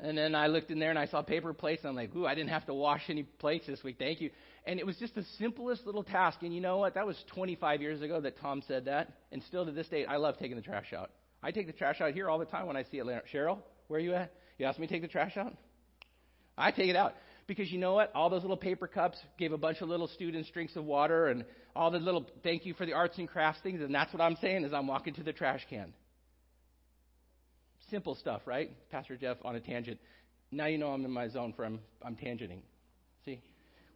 [0.00, 2.26] And then I looked in there and I saw paper plates, and I'm like, ooh,
[2.26, 3.96] I didn't have to wash any plates this week.
[3.98, 4.30] Thank you.
[4.64, 6.38] And it was just the simplest little task.
[6.42, 6.94] And you know what?
[6.94, 9.12] That was 25 years ago that Tom said that.
[9.32, 11.10] And still to this day, I love taking the trash out.
[11.42, 13.06] I take the trash out here all the time when I see it.
[13.32, 14.32] Cheryl, where are you at?
[14.58, 15.54] You asked me to take the trash out?
[16.56, 17.14] I take it out.
[17.46, 18.14] Because you know what?
[18.14, 21.44] All those little paper cups gave a bunch of little students drinks of water and
[21.74, 23.80] all the little thank you for the arts and crafts things.
[23.80, 25.94] And that's what I'm saying as I'm walking to the trash can.
[27.90, 28.70] Simple stuff, right?
[28.90, 29.98] Pastor Jeff on a tangent.
[30.50, 32.60] Now you know I'm in my zone for I'm, I'm tangenting.
[33.24, 33.40] See?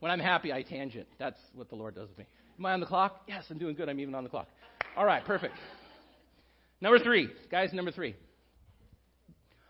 [0.00, 1.06] When I'm happy, I tangent.
[1.18, 2.26] That's what the Lord does with me.
[2.58, 3.22] Am I on the clock?
[3.26, 3.88] Yes, I'm doing good.
[3.88, 4.48] I'm even on the clock.
[4.96, 5.54] All right, perfect.
[6.82, 8.16] Number three, guys, number three.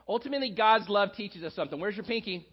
[0.09, 1.79] Ultimately, God's love teaches us something.
[1.79, 2.46] Where's your pinky?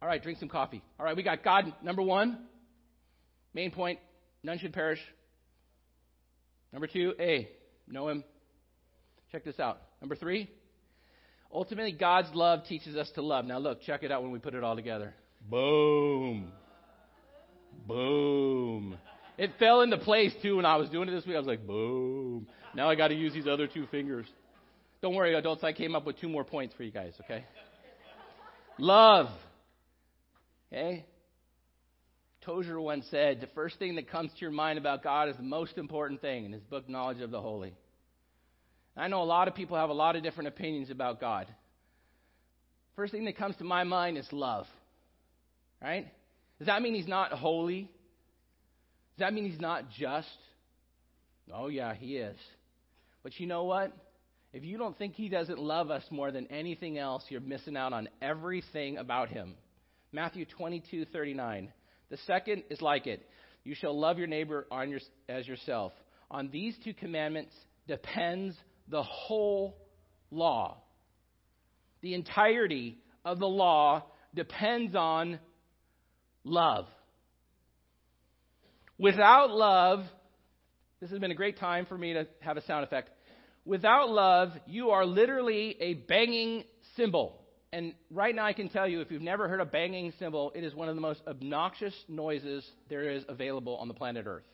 [0.00, 0.80] All right, drink some coffee.
[0.98, 2.38] All right, we got God, number one.
[3.52, 3.98] Main point,
[4.44, 5.00] none should perish.
[6.72, 7.48] Number two, A,
[7.88, 8.22] know Him.
[9.32, 9.80] Check this out.
[10.00, 10.48] Number three,
[11.52, 13.44] ultimately, God's love teaches us to love.
[13.44, 15.14] Now, look, check it out when we put it all together.
[15.50, 16.52] Boom.
[17.88, 18.96] Boom.
[19.40, 21.34] It fell into place, too, when I was doing it this week.
[21.34, 22.46] I was like, boom.
[22.74, 24.26] Now I got to use these other two fingers.
[25.00, 27.46] Don't worry, adults, I came up with two more points for you guys, okay?
[28.78, 29.28] Love.
[30.70, 31.06] Okay?
[32.42, 35.42] Tozer once said, the first thing that comes to your mind about God is the
[35.42, 37.72] most important thing in his book, Knowledge of the Holy.
[38.94, 41.46] I know a lot of people have a lot of different opinions about God.
[42.94, 44.66] First thing that comes to my mind is love.
[45.80, 46.08] Right?
[46.58, 47.90] Does that mean he's not holy?
[49.20, 50.26] Does that mean he's not just?
[51.52, 52.38] Oh, yeah, he is.
[53.22, 53.92] But you know what?
[54.54, 57.92] If you don't think he doesn't love us more than anything else, you're missing out
[57.92, 59.56] on everything about him.
[60.10, 61.70] Matthew 22, 39.
[62.08, 63.20] The second is like it.
[63.62, 65.92] You shall love your neighbor your, as yourself.
[66.30, 67.52] On these two commandments
[67.86, 68.56] depends
[68.88, 69.76] the whole
[70.30, 70.78] law.
[72.00, 74.02] The entirety of the law
[74.34, 75.38] depends on
[76.42, 76.86] love.
[79.00, 80.04] Without love,
[81.00, 83.08] this has been a great time for me to have a sound effect.
[83.64, 86.64] Without love, you are literally a banging
[86.96, 87.40] cymbal.
[87.72, 90.64] And right now, I can tell you, if you've never heard a banging cymbal, it
[90.64, 94.44] is one of the most obnoxious noises there is available on the planet Earth.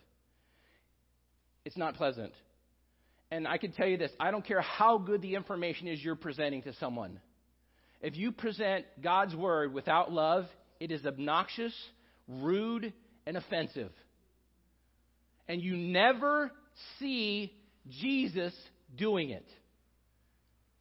[1.65, 2.33] It's not pleasant.
[3.33, 6.15] And I can tell you this I don't care how good the information is you're
[6.15, 7.19] presenting to someone.
[8.01, 10.47] If you present God's word without love,
[10.79, 11.75] it is obnoxious,
[12.29, 12.93] rude,
[13.27, 13.91] and offensive.
[15.49, 16.51] And you never
[16.99, 17.53] see
[17.89, 18.53] Jesus
[18.97, 19.47] doing it.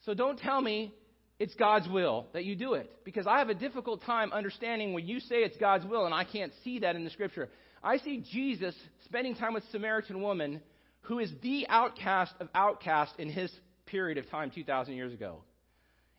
[0.06, 0.94] So don't tell me
[1.40, 2.90] it's God's will that you do it.
[3.04, 6.24] Because I have a difficult time understanding when you say it's God's will and I
[6.24, 7.50] can't see that in the scripture.
[7.84, 8.76] I see Jesus
[9.06, 10.62] spending time with Samaritan woman
[11.02, 13.52] who is the outcast of outcasts in his
[13.86, 15.44] period of time 2,000 years ago.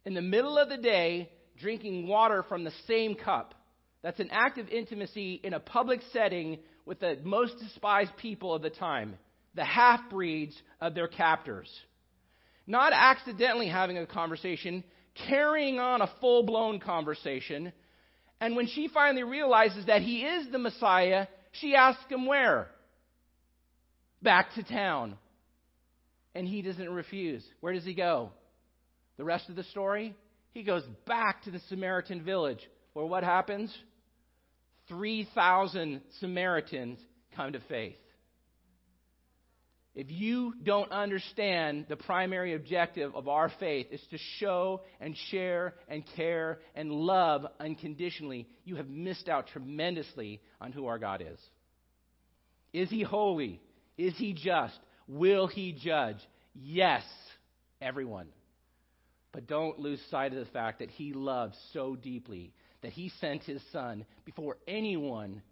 [0.05, 3.55] In the middle of the day, drinking water from the same cup.
[4.03, 8.63] That's an act of intimacy in a public setting with the most despised people of
[8.63, 9.19] the time,
[9.55, 11.69] the half breeds of their captors.
[12.67, 14.85] Not accidentally having a conversation,
[15.29, 17.73] carrying on a full blown conversation.
[18.41, 22.69] And when she finally realizes that he is the Messiah, she asks him where?
[24.23, 25.17] Back to town.
[26.35, 27.45] And he doesn't refuse.
[27.61, 28.31] Where does he go?
[29.17, 30.15] The rest of the story?
[30.53, 32.61] He goes back to the Samaritan village,
[32.93, 33.75] where what happens?
[34.89, 36.99] 3,000 Samaritans
[37.35, 37.97] come to faith.
[39.95, 45.75] If you don't understand the primary objective of our faith is to show and share
[45.89, 51.39] and care and love unconditionally, you have missed out tremendously on who our God is.
[52.75, 53.63] Is he holy?
[53.97, 54.79] Is he just?
[55.09, 56.19] Will he judge?
[56.55, 57.03] Yes,
[57.81, 58.29] everyone.
[59.37, 63.43] But don't lose sight of the fact that he loves so deeply that he sent
[63.43, 65.43] his son before anyone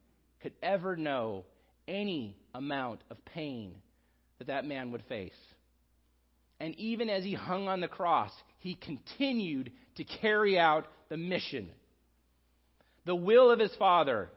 [0.40, 1.44] could ever know
[1.86, 3.74] any amount of pain
[4.38, 5.36] that that man would face.
[6.60, 11.68] And even as he hung on the cross, he continued to carry out the mission.
[13.04, 14.30] The will of his father.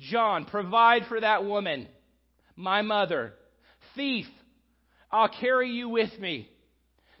[0.00, 1.86] John, provide for that woman,
[2.56, 3.32] my mother.
[3.94, 4.26] Thief,
[5.08, 6.48] I'll carry you with me.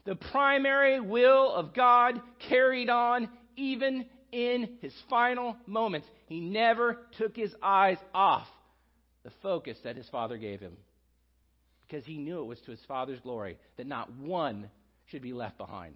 [0.04, 6.08] The primary will of God carried on even in his final moments.
[6.26, 8.46] He never took his eyes off
[9.24, 10.76] the focus that his father gave him
[11.90, 14.70] because he knew it was to his Father's glory that not one
[15.06, 15.94] should be left behind.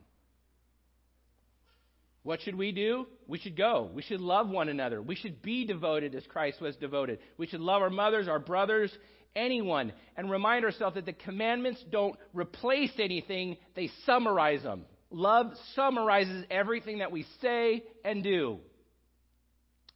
[2.24, 3.06] What should we do?
[3.28, 3.90] We should go.
[3.92, 5.00] We should love one another.
[5.00, 7.18] We should be devoted as Christ was devoted.
[7.36, 8.90] We should love our mothers, our brothers,
[9.36, 14.84] anyone, and remind ourselves that the commandments don't replace anything, they summarize them.
[15.10, 18.58] Love summarizes everything that we say and do.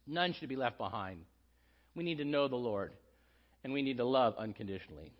[0.07, 1.21] None should be left behind.
[1.95, 2.93] We need to know the Lord,
[3.63, 5.11] and we need to love unconditionally.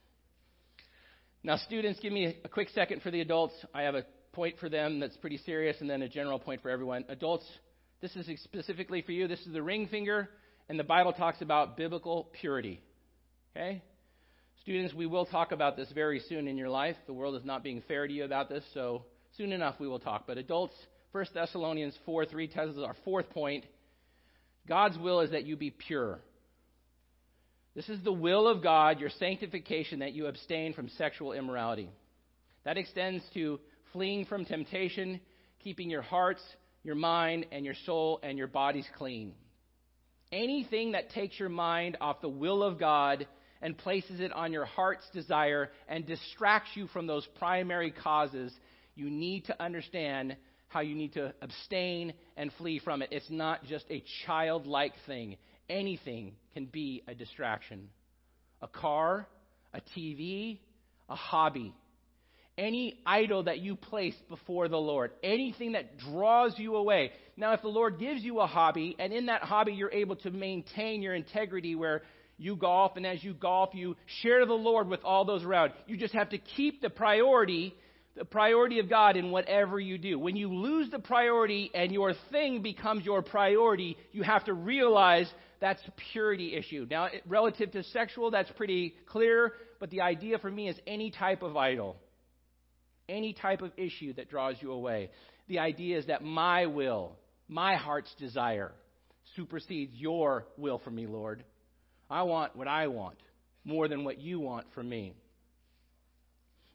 [1.44, 3.54] Now, students, give me a quick second for the adults.
[3.74, 6.70] I have a point for them that's pretty serious, and then a general point for
[6.70, 7.06] everyone.
[7.10, 7.46] Adults,
[8.02, 9.28] this is specifically for you.
[9.28, 10.30] This is the ring finger,
[10.68, 12.82] and the Bible talks about biblical purity.
[13.56, 13.82] Okay?
[14.62, 16.96] Students, we will talk about this very soon in your life.
[17.08, 19.06] The world is not being fair to you about this, so
[19.38, 20.26] soon enough we will talk.
[20.28, 20.76] But adults,
[21.14, 23.66] 1 Thessalonians 4 3 tells us our fourth point
[24.68, 26.20] God's will is that you be pure.
[27.74, 31.90] This is the will of God, your sanctification, that you abstain from sexual immorality.
[32.66, 33.60] That extends to
[33.94, 35.22] fleeing from temptation,
[35.64, 36.42] keeping your hearts,
[36.84, 39.34] your mind, and your soul and your bodies clean.
[40.32, 43.26] Anything that takes your mind off the will of God
[43.62, 48.54] and places it on your heart's desire and distracts you from those primary causes,
[48.96, 50.36] you need to understand
[50.68, 53.10] how you need to abstain and flee from it.
[53.12, 55.38] It's not just a childlike thing
[55.70, 57.90] anything can be a distraction
[58.62, 59.26] a car,
[59.74, 60.60] a TV,
[61.08, 61.74] a hobby.
[62.58, 67.12] Any idol that you place before the Lord, anything that draws you away.
[67.38, 70.30] Now, if the Lord gives you a hobby, and in that hobby you're able to
[70.30, 72.02] maintain your integrity where
[72.40, 75.74] you golf, and as you golf, you share the Lord with all those around.
[75.86, 77.76] You just have to keep the priority,
[78.16, 80.18] the priority of God in whatever you do.
[80.18, 85.30] When you lose the priority and your thing becomes your priority, you have to realize
[85.60, 86.88] that's a purity issue.
[86.90, 91.44] Now, relative to sexual, that's pretty clear, but the idea for me is any type
[91.44, 91.98] of idol,
[93.10, 95.12] any type of issue that draws you away.
[95.50, 97.18] The idea is that my will,
[97.50, 98.72] my heart's desire,
[99.36, 101.44] supersedes your will for me, Lord.
[102.10, 103.18] I want what I want
[103.64, 105.14] more than what you want from me.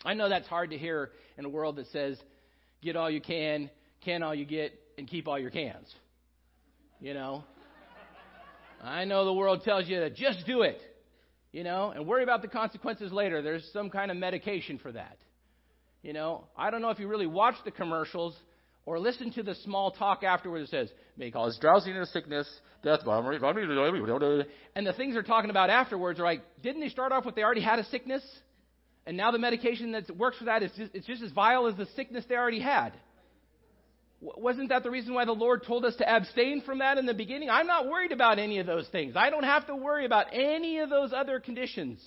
[0.05, 2.19] I know that's hard to hear in a world that says,
[2.83, 3.71] get all you can,
[4.05, 5.93] can all you get, and keep all your cans.
[7.01, 7.45] You know?
[8.83, 10.79] I know the world tells you to just do it,
[11.53, 13.41] you know, and worry about the consequences later.
[13.41, 15.17] There's some kind of medication for that.
[16.03, 18.37] You know, I don't know if you really watch the commercials
[18.87, 22.49] or listen to the small talk afterwards that says, may cause drowsiness, sickness,
[22.83, 23.41] death, vomiting."
[24.75, 27.43] and the things they're talking about afterwards are like, didn't they start off with they
[27.43, 28.23] already had a sickness?
[29.07, 31.77] And now the medication that works for that is just, it's just as vile as
[31.77, 32.95] the sickness they already had.
[34.21, 37.13] Wasn't that the reason why the Lord told us to abstain from that in the
[37.13, 37.51] beginning?
[37.51, 39.15] I'm not worried about any of those things.
[39.17, 42.03] I don't have to worry about any of those other conditions.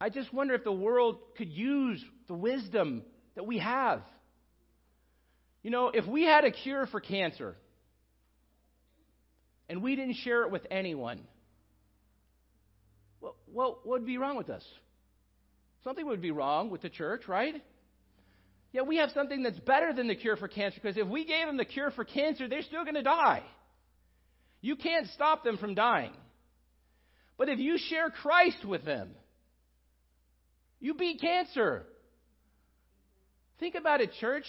[0.00, 3.02] I just wonder if the world could use the wisdom
[3.34, 4.02] that we have.
[5.62, 7.56] You know, if we had a cure for cancer
[9.68, 11.20] and we didn't share it with anyone,
[13.20, 14.64] well, what would be wrong with us?
[15.84, 17.62] Something would be wrong with the church, right?
[18.72, 21.46] Yeah, we have something that's better than the cure for cancer because if we gave
[21.46, 23.42] them the cure for cancer, they're still going to die.
[24.60, 26.12] You can't stop them from dying.
[27.36, 29.10] But if you share Christ with them,
[30.80, 31.84] you beat cancer.
[33.60, 34.44] Think about it, church.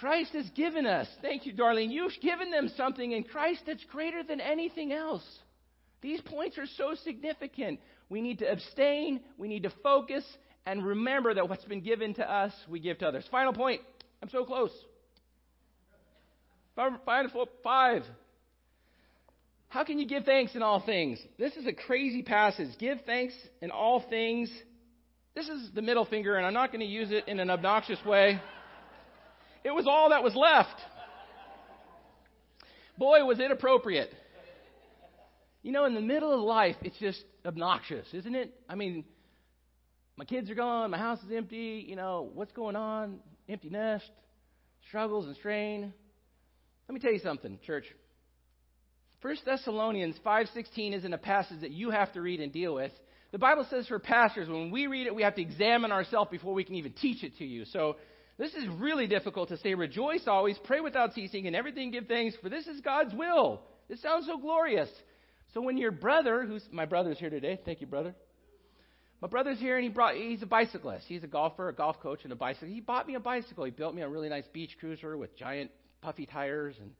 [0.00, 4.22] Christ has given us, thank you, darling, you've given them something in Christ that's greater
[4.22, 5.24] than anything else.
[6.00, 7.80] These points are so significant.
[8.08, 10.24] We need to abstain, we need to focus,
[10.66, 13.24] and remember that what's been given to us, we give to others.
[13.30, 13.80] Final point.
[14.22, 14.72] I'm so close.
[16.74, 16.98] Four,
[17.62, 18.02] five.
[19.68, 21.18] How can you give thanks in all things?
[21.38, 22.68] This is a crazy passage.
[22.78, 24.50] Give thanks in all things.
[25.34, 27.98] This is the middle finger, and I'm not going to use it in an obnoxious
[28.04, 28.40] way.
[29.64, 30.78] It was all that was left.
[32.98, 34.12] Boy, was it appropriate.
[35.62, 38.54] You know, in the middle of life, it's just obnoxious, isn't it?
[38.68, 39.04] I mean,
[40.16, 43.20] my kids are gone, my house is empty, you know, what's going on?
[43.48, 44.08] Empty nest,
[44.88, 45.92] struggles and strain.
[46.88, 47.86] Let me tell you something, church.
[49.22, 52.92] 1 Thessalonians 5:16 isn't a passage that you have to read and deal with.
[53.32, 56.52] The Bible says for pastors, when we read it, we have to examine ourselves before
[56.52, 57.64] we can even teach it to you.
[57.64, 57.96] So
[58.38, 59.74] this is really difficult to say.
[59.74, 63.62] Rejoice always, pray without ceasing, and everything give thanks, for this is God's will.
[63.88, 64.88] This sounds so glorious.
[65.52, 68.14] So when your brother, who's my brother's here today, thank you, brother.
[69.20, 71.06] My brother's here and he brought he's a bicyclist.
[71.06, 72.68] He's a golfer, a golf coach, and a bicycle.
[72.68, 73.64] He bought me a bicycle.
[73.64, 75.70] He built me a really nice beach cruiser with giant
[76.02, 76.90] puffy tires and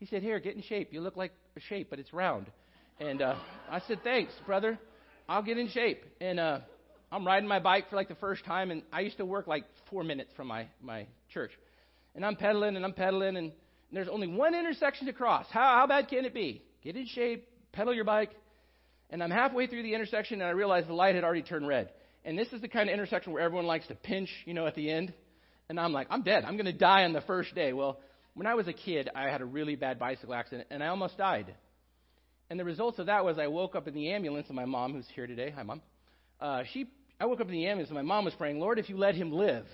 [0.00, 0.92] he said, Here, get in shape.
[0.92, 2.46] You look like a shape, but it's round.
[2.98, 3.36] And uh,
[3.70, 4.78] I said, Thanks, brother.
[5.28, 6.02] I'll get in shape.
[6.20, 6.60] And uh,
[7.12, 9.64] I'm riding my bike for like the first time, and I used to work like
[9.90, 11.50] four minutes from my, my church.
[12.14, 13.52] And I'm pedaling and I'm pedaling, and
[13.92, 15.46] there's only one intersection to cross.
[15.50, 16.62] How, how bad can it be?
[16.82, 18.30] Get in shape, pedal your bike.
[19.10, 21.90] And I'm halfway through the intersection, and I realize the light had already turned red.
[22.24, 24.76] And this is the kind of intersection where everyone likes to pinch, you know, at
[24.76, 25.12] the end.
[25.68, 26.44] And I'm like, I'm dead.
[26.44, 27.72] I'm going to die on the first day.
[27.72, 27.98] Well,
[28.34, 31.18] when I was a kid, I had a really bad bicycle accident, and I almost
[31.18, 31.54] died.
[32.48, 34.92] And the results of that was I woke up in the ambulance, and my mom,
[34.92, 35.82] who's here today, hi mom,
[36.40, 36.86] uh, she,
[37.20, 39.14] I woke up in the ambulance, and my mom was praying, Lord, if you let
[39.14, 39.66] him live,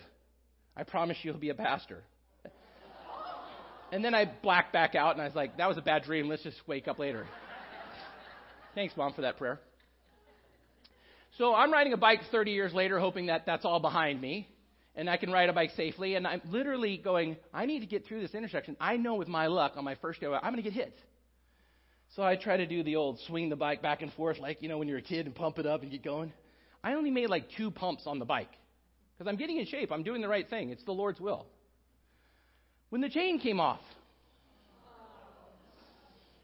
[0.77, 2.03] I promise you he'll be a pastor.
[3.93, 6.29] and then I blacked back out, and I was like, that was a bad dream.
[6.29, 7.25] Let's just wake up later.
[8.75, 9.61] Thanks, mom, for that prayer.
[11.39, 14.49] So I'm riding a bike 30 years later, hoping that that's all behind me
[14.97, 16.15] and I can ride a bike safely.
[16.15, 18.77] And I'm literally going, I need to get through this intersection.
[18.81, 20.99] I know with my luck on my first day, I'm going to get hit.
[22.15, 24.69] So I try to do the old swing the bike back and forth, like, you
[24.69, 26.33] know, when you're a kid and pump it up and get going.
[26.87, 28.53] I only made like two pumps on the bike
[29.13, 29.91] because I'm getting in shape.
[29.91, 30.71] I'm doing the right thing.
[30.71, 31.45] It's the Lord's will.
[32.91, 33.81] When the chain came off,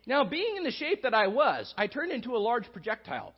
[0.04, 3.34] now being in the shape that I was, I turned into a large projectile.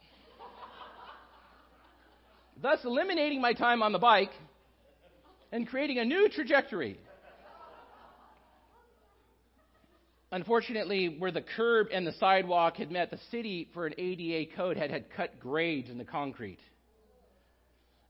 [2.63, 4.33] thus eliminating my time on the bike
[5.53, 6.99] and creating a new trajectory.
[10.33, 14.79] Unfortunately, where the curb and the sidewalk had met, the city, for an ADA code,
[14.79, 16.61] had, had cut grades in the concrete.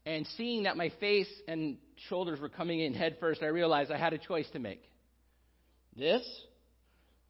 [0.07, 1.79] And seeing that my face and
[2.09, 4.83] shoulders were coming in head first, I realized I had a choice to make
[5.97, 6.23] this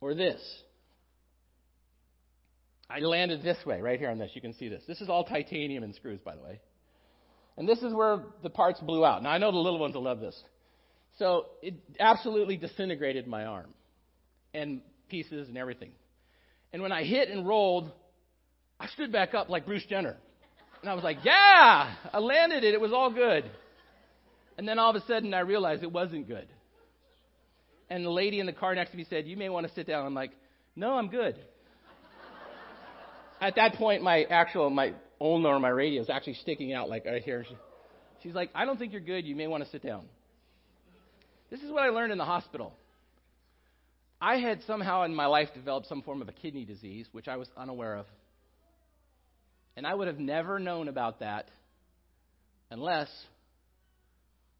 [0.00, 0.40] or this.
[2.90, 4.30] I landed this way, right here on this.
[4.34, 4.82] You can see this.
[4.86, 6.60] This is all titanium and screws, by the way.
[7.56, 9.22] And this is where the parts blew out.
[9.22, 10.40] Now, I know the little ones will love this.
[11.18, 13.72] So it absolutely disintegrated my arm
[14.52, 15.92] and pieces and everything.
[16.72, 17.92] And when I hit and rolled,
[18.80, 20.16] I stood back up like Bruce Jenner.
[20.84, 22.74] And I was like, yeah, I landed it.
[22.74, 23.50] It was all good.
[24.58, 26.46] And then all of a sudden, I realized it wasn't good.
[27.88, 29.86] And the lady in the car next to me said, You may want to sit
[29.86, 30.04] down.
[30.04, 30.32] I'm like,
[30.76, 31.38] No, I'm good.
[33.40, 37.06] At that point, my actual, my ulna or my radius is actually sticking out like
[37.06, 37.46] right here.
[38.22, 39.24] She's like, I don't think you're good.
[39.24, 40.04] You may want to sit down.
[41.50, 42.74] This is what I learned in the hospital.
[44.20, 47.38] I had somehow in my life developed some form of a kidney disease, which I
[47.38, 48.06] was unaware of.
[49.76, 51.48] And I would have never known about that
[52.70, 53.08] unless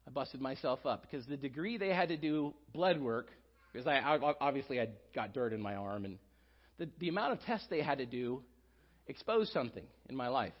[0.07, 1.03] I busted myself up.
[1.03, 3.29] Because the degree they had to do blood work,
[3.71, 3.99] because I
[4.41, 6.17] obviously I got dirt in my arm, and
[6.77, 8.41] the, the amount of tests they had to do
[9.07, 10.53] exposed something in my life.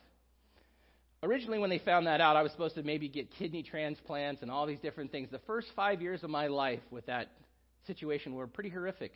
[1.23, 4.51] Originally, when they found that out, I was supposed to maybe get kidney transplants and
[4.51, 5.29] all these different things.
[5.31, 7.31] The first five years of my life with that
[7.87, 9.11] situation were pretty horrific.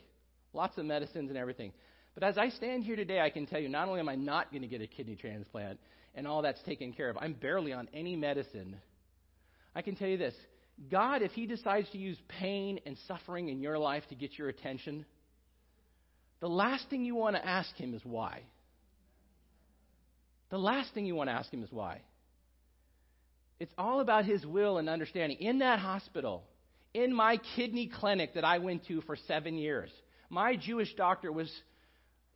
[0.53, 1.71] Lots of medicines and everything.
[2.19, 4.51] But as I stand here today, I can tell you not only am I not
[4.51, 5.79] going to get a kidney transplant
[6.15, 8.75] and all that's taken care of, I'm barely on any medicine.
[9.73, 10.33] I can tell you this
[10.91, 14.49] God, if He decides to use pain and suffering in your life to get your
[14.49, 15.05] attention,
[16.41, 18.41] the last thing you want to ask Him is why.
[20.49, 22.01] The last thing you want to ask him is why.
[23.59, 25.37] It's all about his will and understanding.
[25.39, 26.43] In that hospital,
[26.93, 29.91] in my kidney clinic that I went to for seven years,
[30.29, 31.51] my Jewish doctor was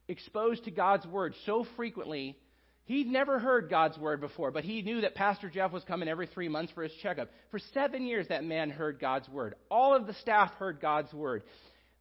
[0.08, 2.38] exposed to God's word so frequently.
[2.86, 6.28] He'd never heard God's word before, but he knew that Pastor Jeff was coming every
[6.28, 7.30] three months for his checkup.
[7.50, 9.56] For seven years, that man heard God's word.
[9.72, 11.44] All of the staff heard God's word.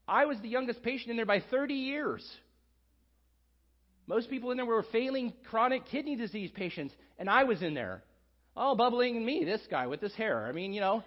[0.08, 2.28] I was the youngest patient in there by 30 years.
[4.08, 8.02] Most people in there were failing chronic kidney disease patients, and I was in there.
[8.56, 10.44] All bubbling in me, this guy with this hair.
[10.46, 11.04] I mean, you know.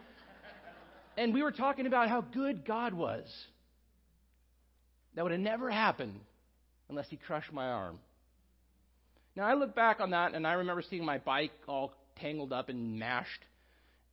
[1.17, 3.25] And we were talking about how good God was.
[5.15, 6.19] that would have never happened
[6.89, 7.99] unless he crushed my arm.
[9.35, 12.69] Now, I look back on that and I remember seeing my bike all tangled up
[12.69, 13.41] and mashed.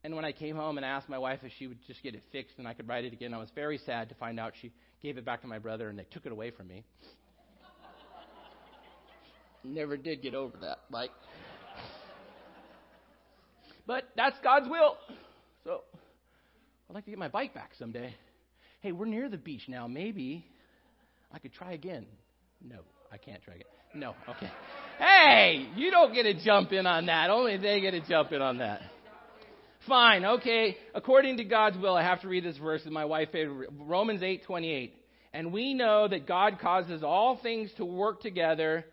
[0.03, 2.23] And when I came home and asked my wife if she would just get it
[2.31, 4.73] fixed and I could ride it again, I was very sad to find out she
[5.01, 6.83] gave it back to my brother and they took it away from me.
[9.63, 11.11] Never did get over that bike.
[13.87, 14.97] But that's God's will.
[15.63, 15.81] So
[16.89, 18.13] I'd like to get my bike back someday.
[18.81, 19.87] Hey, we're near the beach now.
[19.87, 20.45] Maybe
[21.31, 22.05] I could try again.
[22.63, 22.79] No,
[23.11, 23.67] I can't drag it.
[23.93, 24.49] No, okay.
[24.97, 27.29] Hey, you don't get to jump in on that.
[27.29, 28.81] Only they get to jump in on that.
[29.87, 30.77] Fine, okay.
[30.95, 32.81] According to God's will, I have to read this verse.
[32.85, 33.69] It's my wife favorite.
[33.77, 34.93] Romans 8:28.
[35.33, 38.85] And we know that God causes all things to work together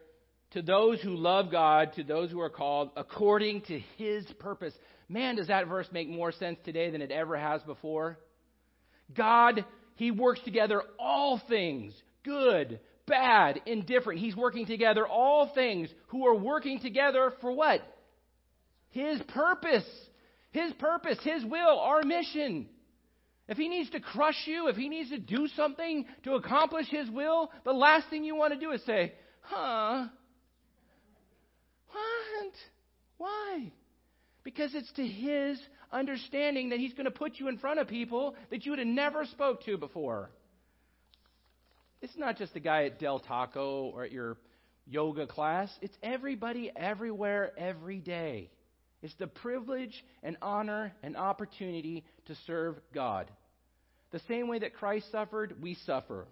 [0.53, 4.75] to those who love God, to those who are called according to his purpose.
[5.09, 8.19] Man, does that verse make more sense today than it ever has before?
[9.15, 9.65] God,
[9.97, 11.95] he works together all things,
[12.25, 14.21] good, bad, indifferent.
[14.21, 17.83] He's working together all things who are working together for what?
[18.91, 19.85] His purpose.
[20.53, 22.69] His purpose, His will, our mission.
[23.49, 27.11] If He needs to crush you, if He needs to do something to accomplish His
[27.11, 30.07] will, the last thing you want to do is say, huh?
[31.91, 32.53] What?
[33.19, 33.73] Why?
[34.43, 35.61] Because it's to His
[35.93, 38.89] understanding that He's going to put you in front of people that you would have
[38.89, 40.31] never spoke to before.
[42.03, 44.37] It's not just the guy at Del Taco or at your
[44.87, 45.71] yoga class.
[45.83, 48.51] It's everybody, everywhere, every day.
[49.03, 53.31] It's the privilege and honor and opportunity to serve God.
[54.13, 56.27] The same way that Christ suffered, we suffer.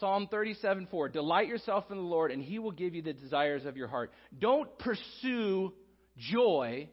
[0.00, 3.64] Psalm 37 4 Delight yourself in the Lord, and he will give you the desires
[3.64, 4.12] of your heart.
[4.38, 5.72] Don't pursue
[6.16, 6.88] joy,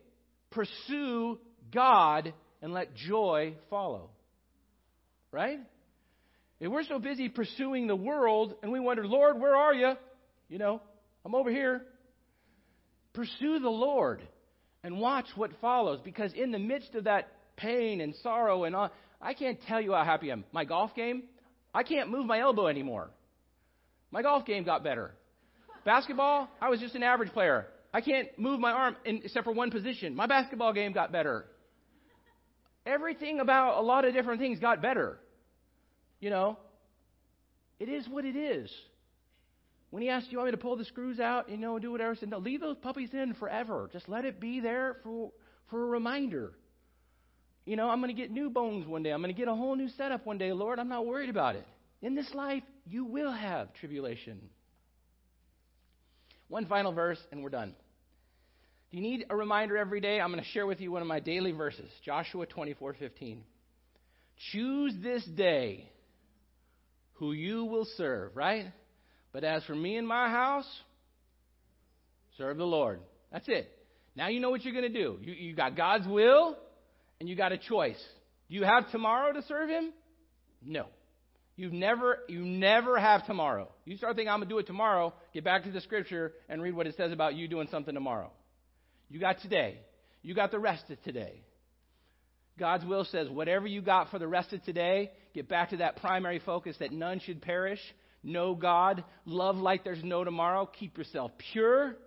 [0.51, 1.39] pursue
[1.71, 4.09] God, and let joy follow.
[5.32, 5.59] Right?
[6.60, 9.93] If we're so busy pursuing the world and we wonder, Lord, where are you?
[10.47, 10.82] You know,
[11.26, 11.82] I'm over here.
[13.14, 14.22] Pursue the Lord
[14.84, 17.28] and watch what follows because in the midst of that
[17.58, 18.91] pain and sorrow and all,
[19.22, 20.45] I can't tell you how happy I am.
[20.51, 21.24] My golf game,
[21.74, 23.10] I can't move my elbow anymore.
[24.12, 25.14] My golf game got better.
[25.84, 27.68] Basketball, I was just an average player.
[27.93, 30.16] I can't move my arm in, except for one position.
[30.16, 31.45] My basketball game got better.
[32.86, 35.18] Everything about a lot of different things got better.
[36.20, 36.57] You know,
[37.80, 38.72] it is what it is.
[39.89, 41.91] When he asked, Do you want me to pull the screws out, you know, do
[41.91, 42.11] whatever?
[42.11, 43.89] I said, No, leave those puppies in forever.
[43.93, 45.32] Just let it be there for,
[45.70, 46.53] for a reminder.
[47.66, 49.11] You know, I'm going to get new bones one day.
[49.11, 50.80] I'm going to get a whole new setup one day, Lord.
[50.80, 51.66] I'm not worried about it.
[52.01, 54.39] In this life, you will have tribulation.
[56.47, 57.74] One final verse, and we're done.
[58.91, 60.22] Do you need a reminder every day?
[60.22, 63.39] I'm going to share with you one of my daily verses, Joshua 24:15.
[64.51, 65.89] Choose this day
[67.16, 68.66] who you will serve, right?
[69.32, 70.68] But as for me and my house,
[72.38, 72.99] serve the Lord.
[73.32, 73.72] That's it.
[74.16, 75.18] Now you know what you're going to do.
[75.22, 76.57] You, you got God's will,
[77.20, 78.01] and you got a choice.
[78.49, 79.91] Do you have tomorrow to serve Him?
[80.63, 80.86] No.
[81.57, 83.70] You never, you never have tomorrow.
[83.86, 86.61] You start thinking, I'm going to do it tomorrow, get back to the scripture and
[86.61, 88.32] read what it says about you doing something tomorrow.
[89.09, 89.80] You got today.
[90.22, 91.41] You got the rest of today.
[92.58, 95.97] God's will says, whatever you got for the rest of today, get back to that
[95.97, 97.80] primary focus that none should perish.
[98.24, 99.03] Know God.
[99.26, 100.66] Love like there's no tomorrow.
[100.66, 101.97] Keep yourself pure.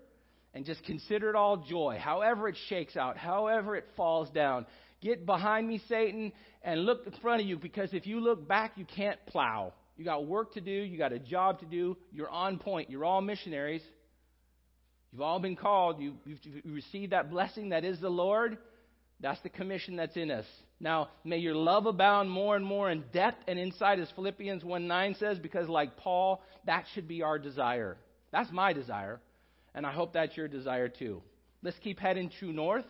[0.55, 4.66] And just consider it all joy, however it shakes out, however it falls down.
[5.01, 6.32] Get behind me, Satan,
[6.62, 9.74] and look in front of you because if you look back, you can't plow.
[9.96, 12.90] You got work to do, you got a job to do, you're on point.
[12.90, 13.82] You're all missionaries.
[15.12, 16.01] You've all been called.
[16.01, 18.59] You, have received that blessing that is the Lord.
[19.20, 20.46] That's the commission that's in us.
[20.80, 24.86] Now, may your love abound more and more in depth and insight, as Philippians 1
[24.86, 27.96] 9 says, because like Paul, that should be our desire.
[28.30, 29.20] That's my desire.
[29.74, 31.22] And I hope that's your desire too.
[31.62, 32.84] Let's keep heading true north.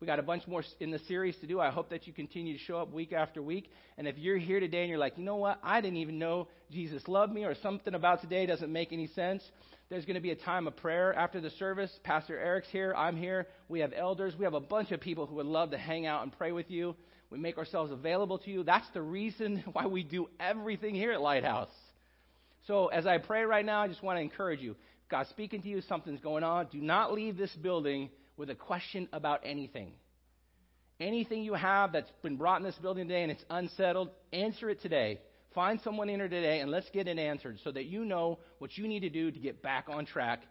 [0.00, 1.58] We got a bunch more in the series to do.
[1.58, 3.68] I hope that you continue to show up week after week.
[3.96, 5.58] And if you're here today and you're like, you know what?
[5.60, 9.42] I didn't even know Jesus loved me or something about today doesn't make any sense.
[9.90, 11.90] There's going to be a time of prayer after the service.
[12.04, 12.94] Pastor Eric's here.
[12.96, 13.48] I'm here.
[13.68, 14.34] We have elders.
[14.38, 16.70] We have a bunch of people who would love to hang out and pray with
[16.70, 16.94] you.
[17.30, 18.62] We make ourselves available to you.
[18.62, 21.72] That's the reason why we do everything here at Lighthouse.
[22.68, 24.76] So as I pray right now, I just want to encourage you.
[25.10, 26.66] God's speaking to you, something's going on.
[26.70, 29.92] Do not leave this building with a question about anything.
[31.00, 34.80] Anything you have that's been brought in this building today and it's unsettled, answer it
[34.80, 35.20] today.
[35.54, 38.76] Find someone in here today and let's get it answered so that you know what
[38.76, 40.42] you need to do to get back on track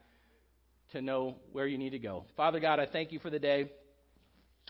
[0.92, 2.26] to know where you need to go.
[2.36, 3.72] Father God, I thank you for the day.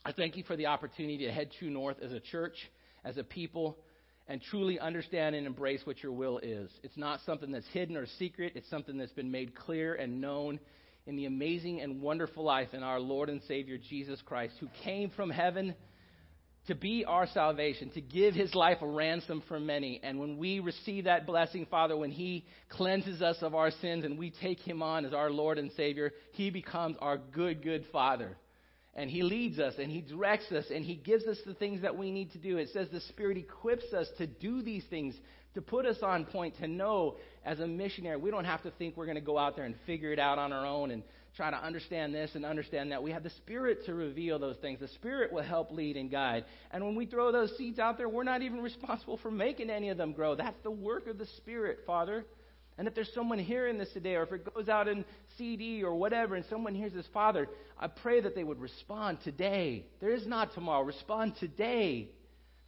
[0.05, 2.55] I thank you for the opportunity to head true north as a church,
[3.03, 3.78] as a people.
[4.28, 6.70] and truly understand and embrace what your will is.
[6.84, 10.59] It's not something that's hidden or secret, it's something that's been made clear and known
[11.08, 15.10] in the amazing and wonderful life in our Lord and Savior Jesus Christ, who came
[15.10, 15.74] from heaven
[16.68, 20.01] to be our salvation, to give his life a ransom for many.
[20.03, 24.20] And when we receive that blessing, Father, when he cleanses us of our sins and
[24.20, 28.38] we take him on as our Lord and Savior, he becomes our good, good Father.
[28.98, 31.95] And he leads us and he directs us and he gives us the things that
[31.95, 32.58] we need to do.
[32.58, 35.14] It says the Spirit equips us to do these things,
[35.54, 38.98] to put us on point, to know as a missionary, we don't have to think
[38.98, 41.04] we're going to go out there and figure it out on our own and
[41.36, 43.04] try to understand this and understand that.
[43.04, 44.80] We have the Spirit to reveal those things.
[44.80, 46.45] The Spirit will help lead and guide.
[46.72, 49.89] And when we throw those seeds out there, we're not even responsible for making any
[49.89, 50.34] of them grow.
[50.34, 52.26] That's the work of the Spirit, Father.
[52.78, 55.04] And if there's someone hearing this today, or if it goes out in
[55.38, 57.48] CD or whatever, and someone hears this, Father,
[57.80, 59.86] I pray that they would respond today.
[60.00, 60.84] There is not tomorrow.
[60.84, 62.10] Respond today.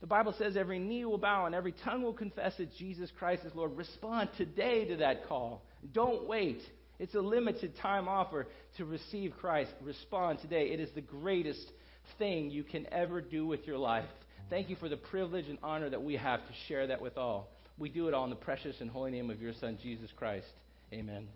[0.01, 3.43] The Bible says every knee will bow and every tongue will confess that Jesus Christ
[3.45, 3.78] is Lord.
[3.78, 5.64] Respond today to that call.
[5.93, 6.62] Don't wait.
[6.99, 8.47] It's a limited time offer
[8.78, 9.72] to receive Christ.
[9.82, 10.70] Respond today.
[10.72, 11.66] It is the greatest
[12.18, 14.10] thing you can ever do with your life.
[14.49, 17.51] Thank you for the privilege and honor that we have to share that with all.
[17.80, 20.51] We do it all in the precious and holy name of your Son, Jesus Christ.
[20.93, 21.27] Amen.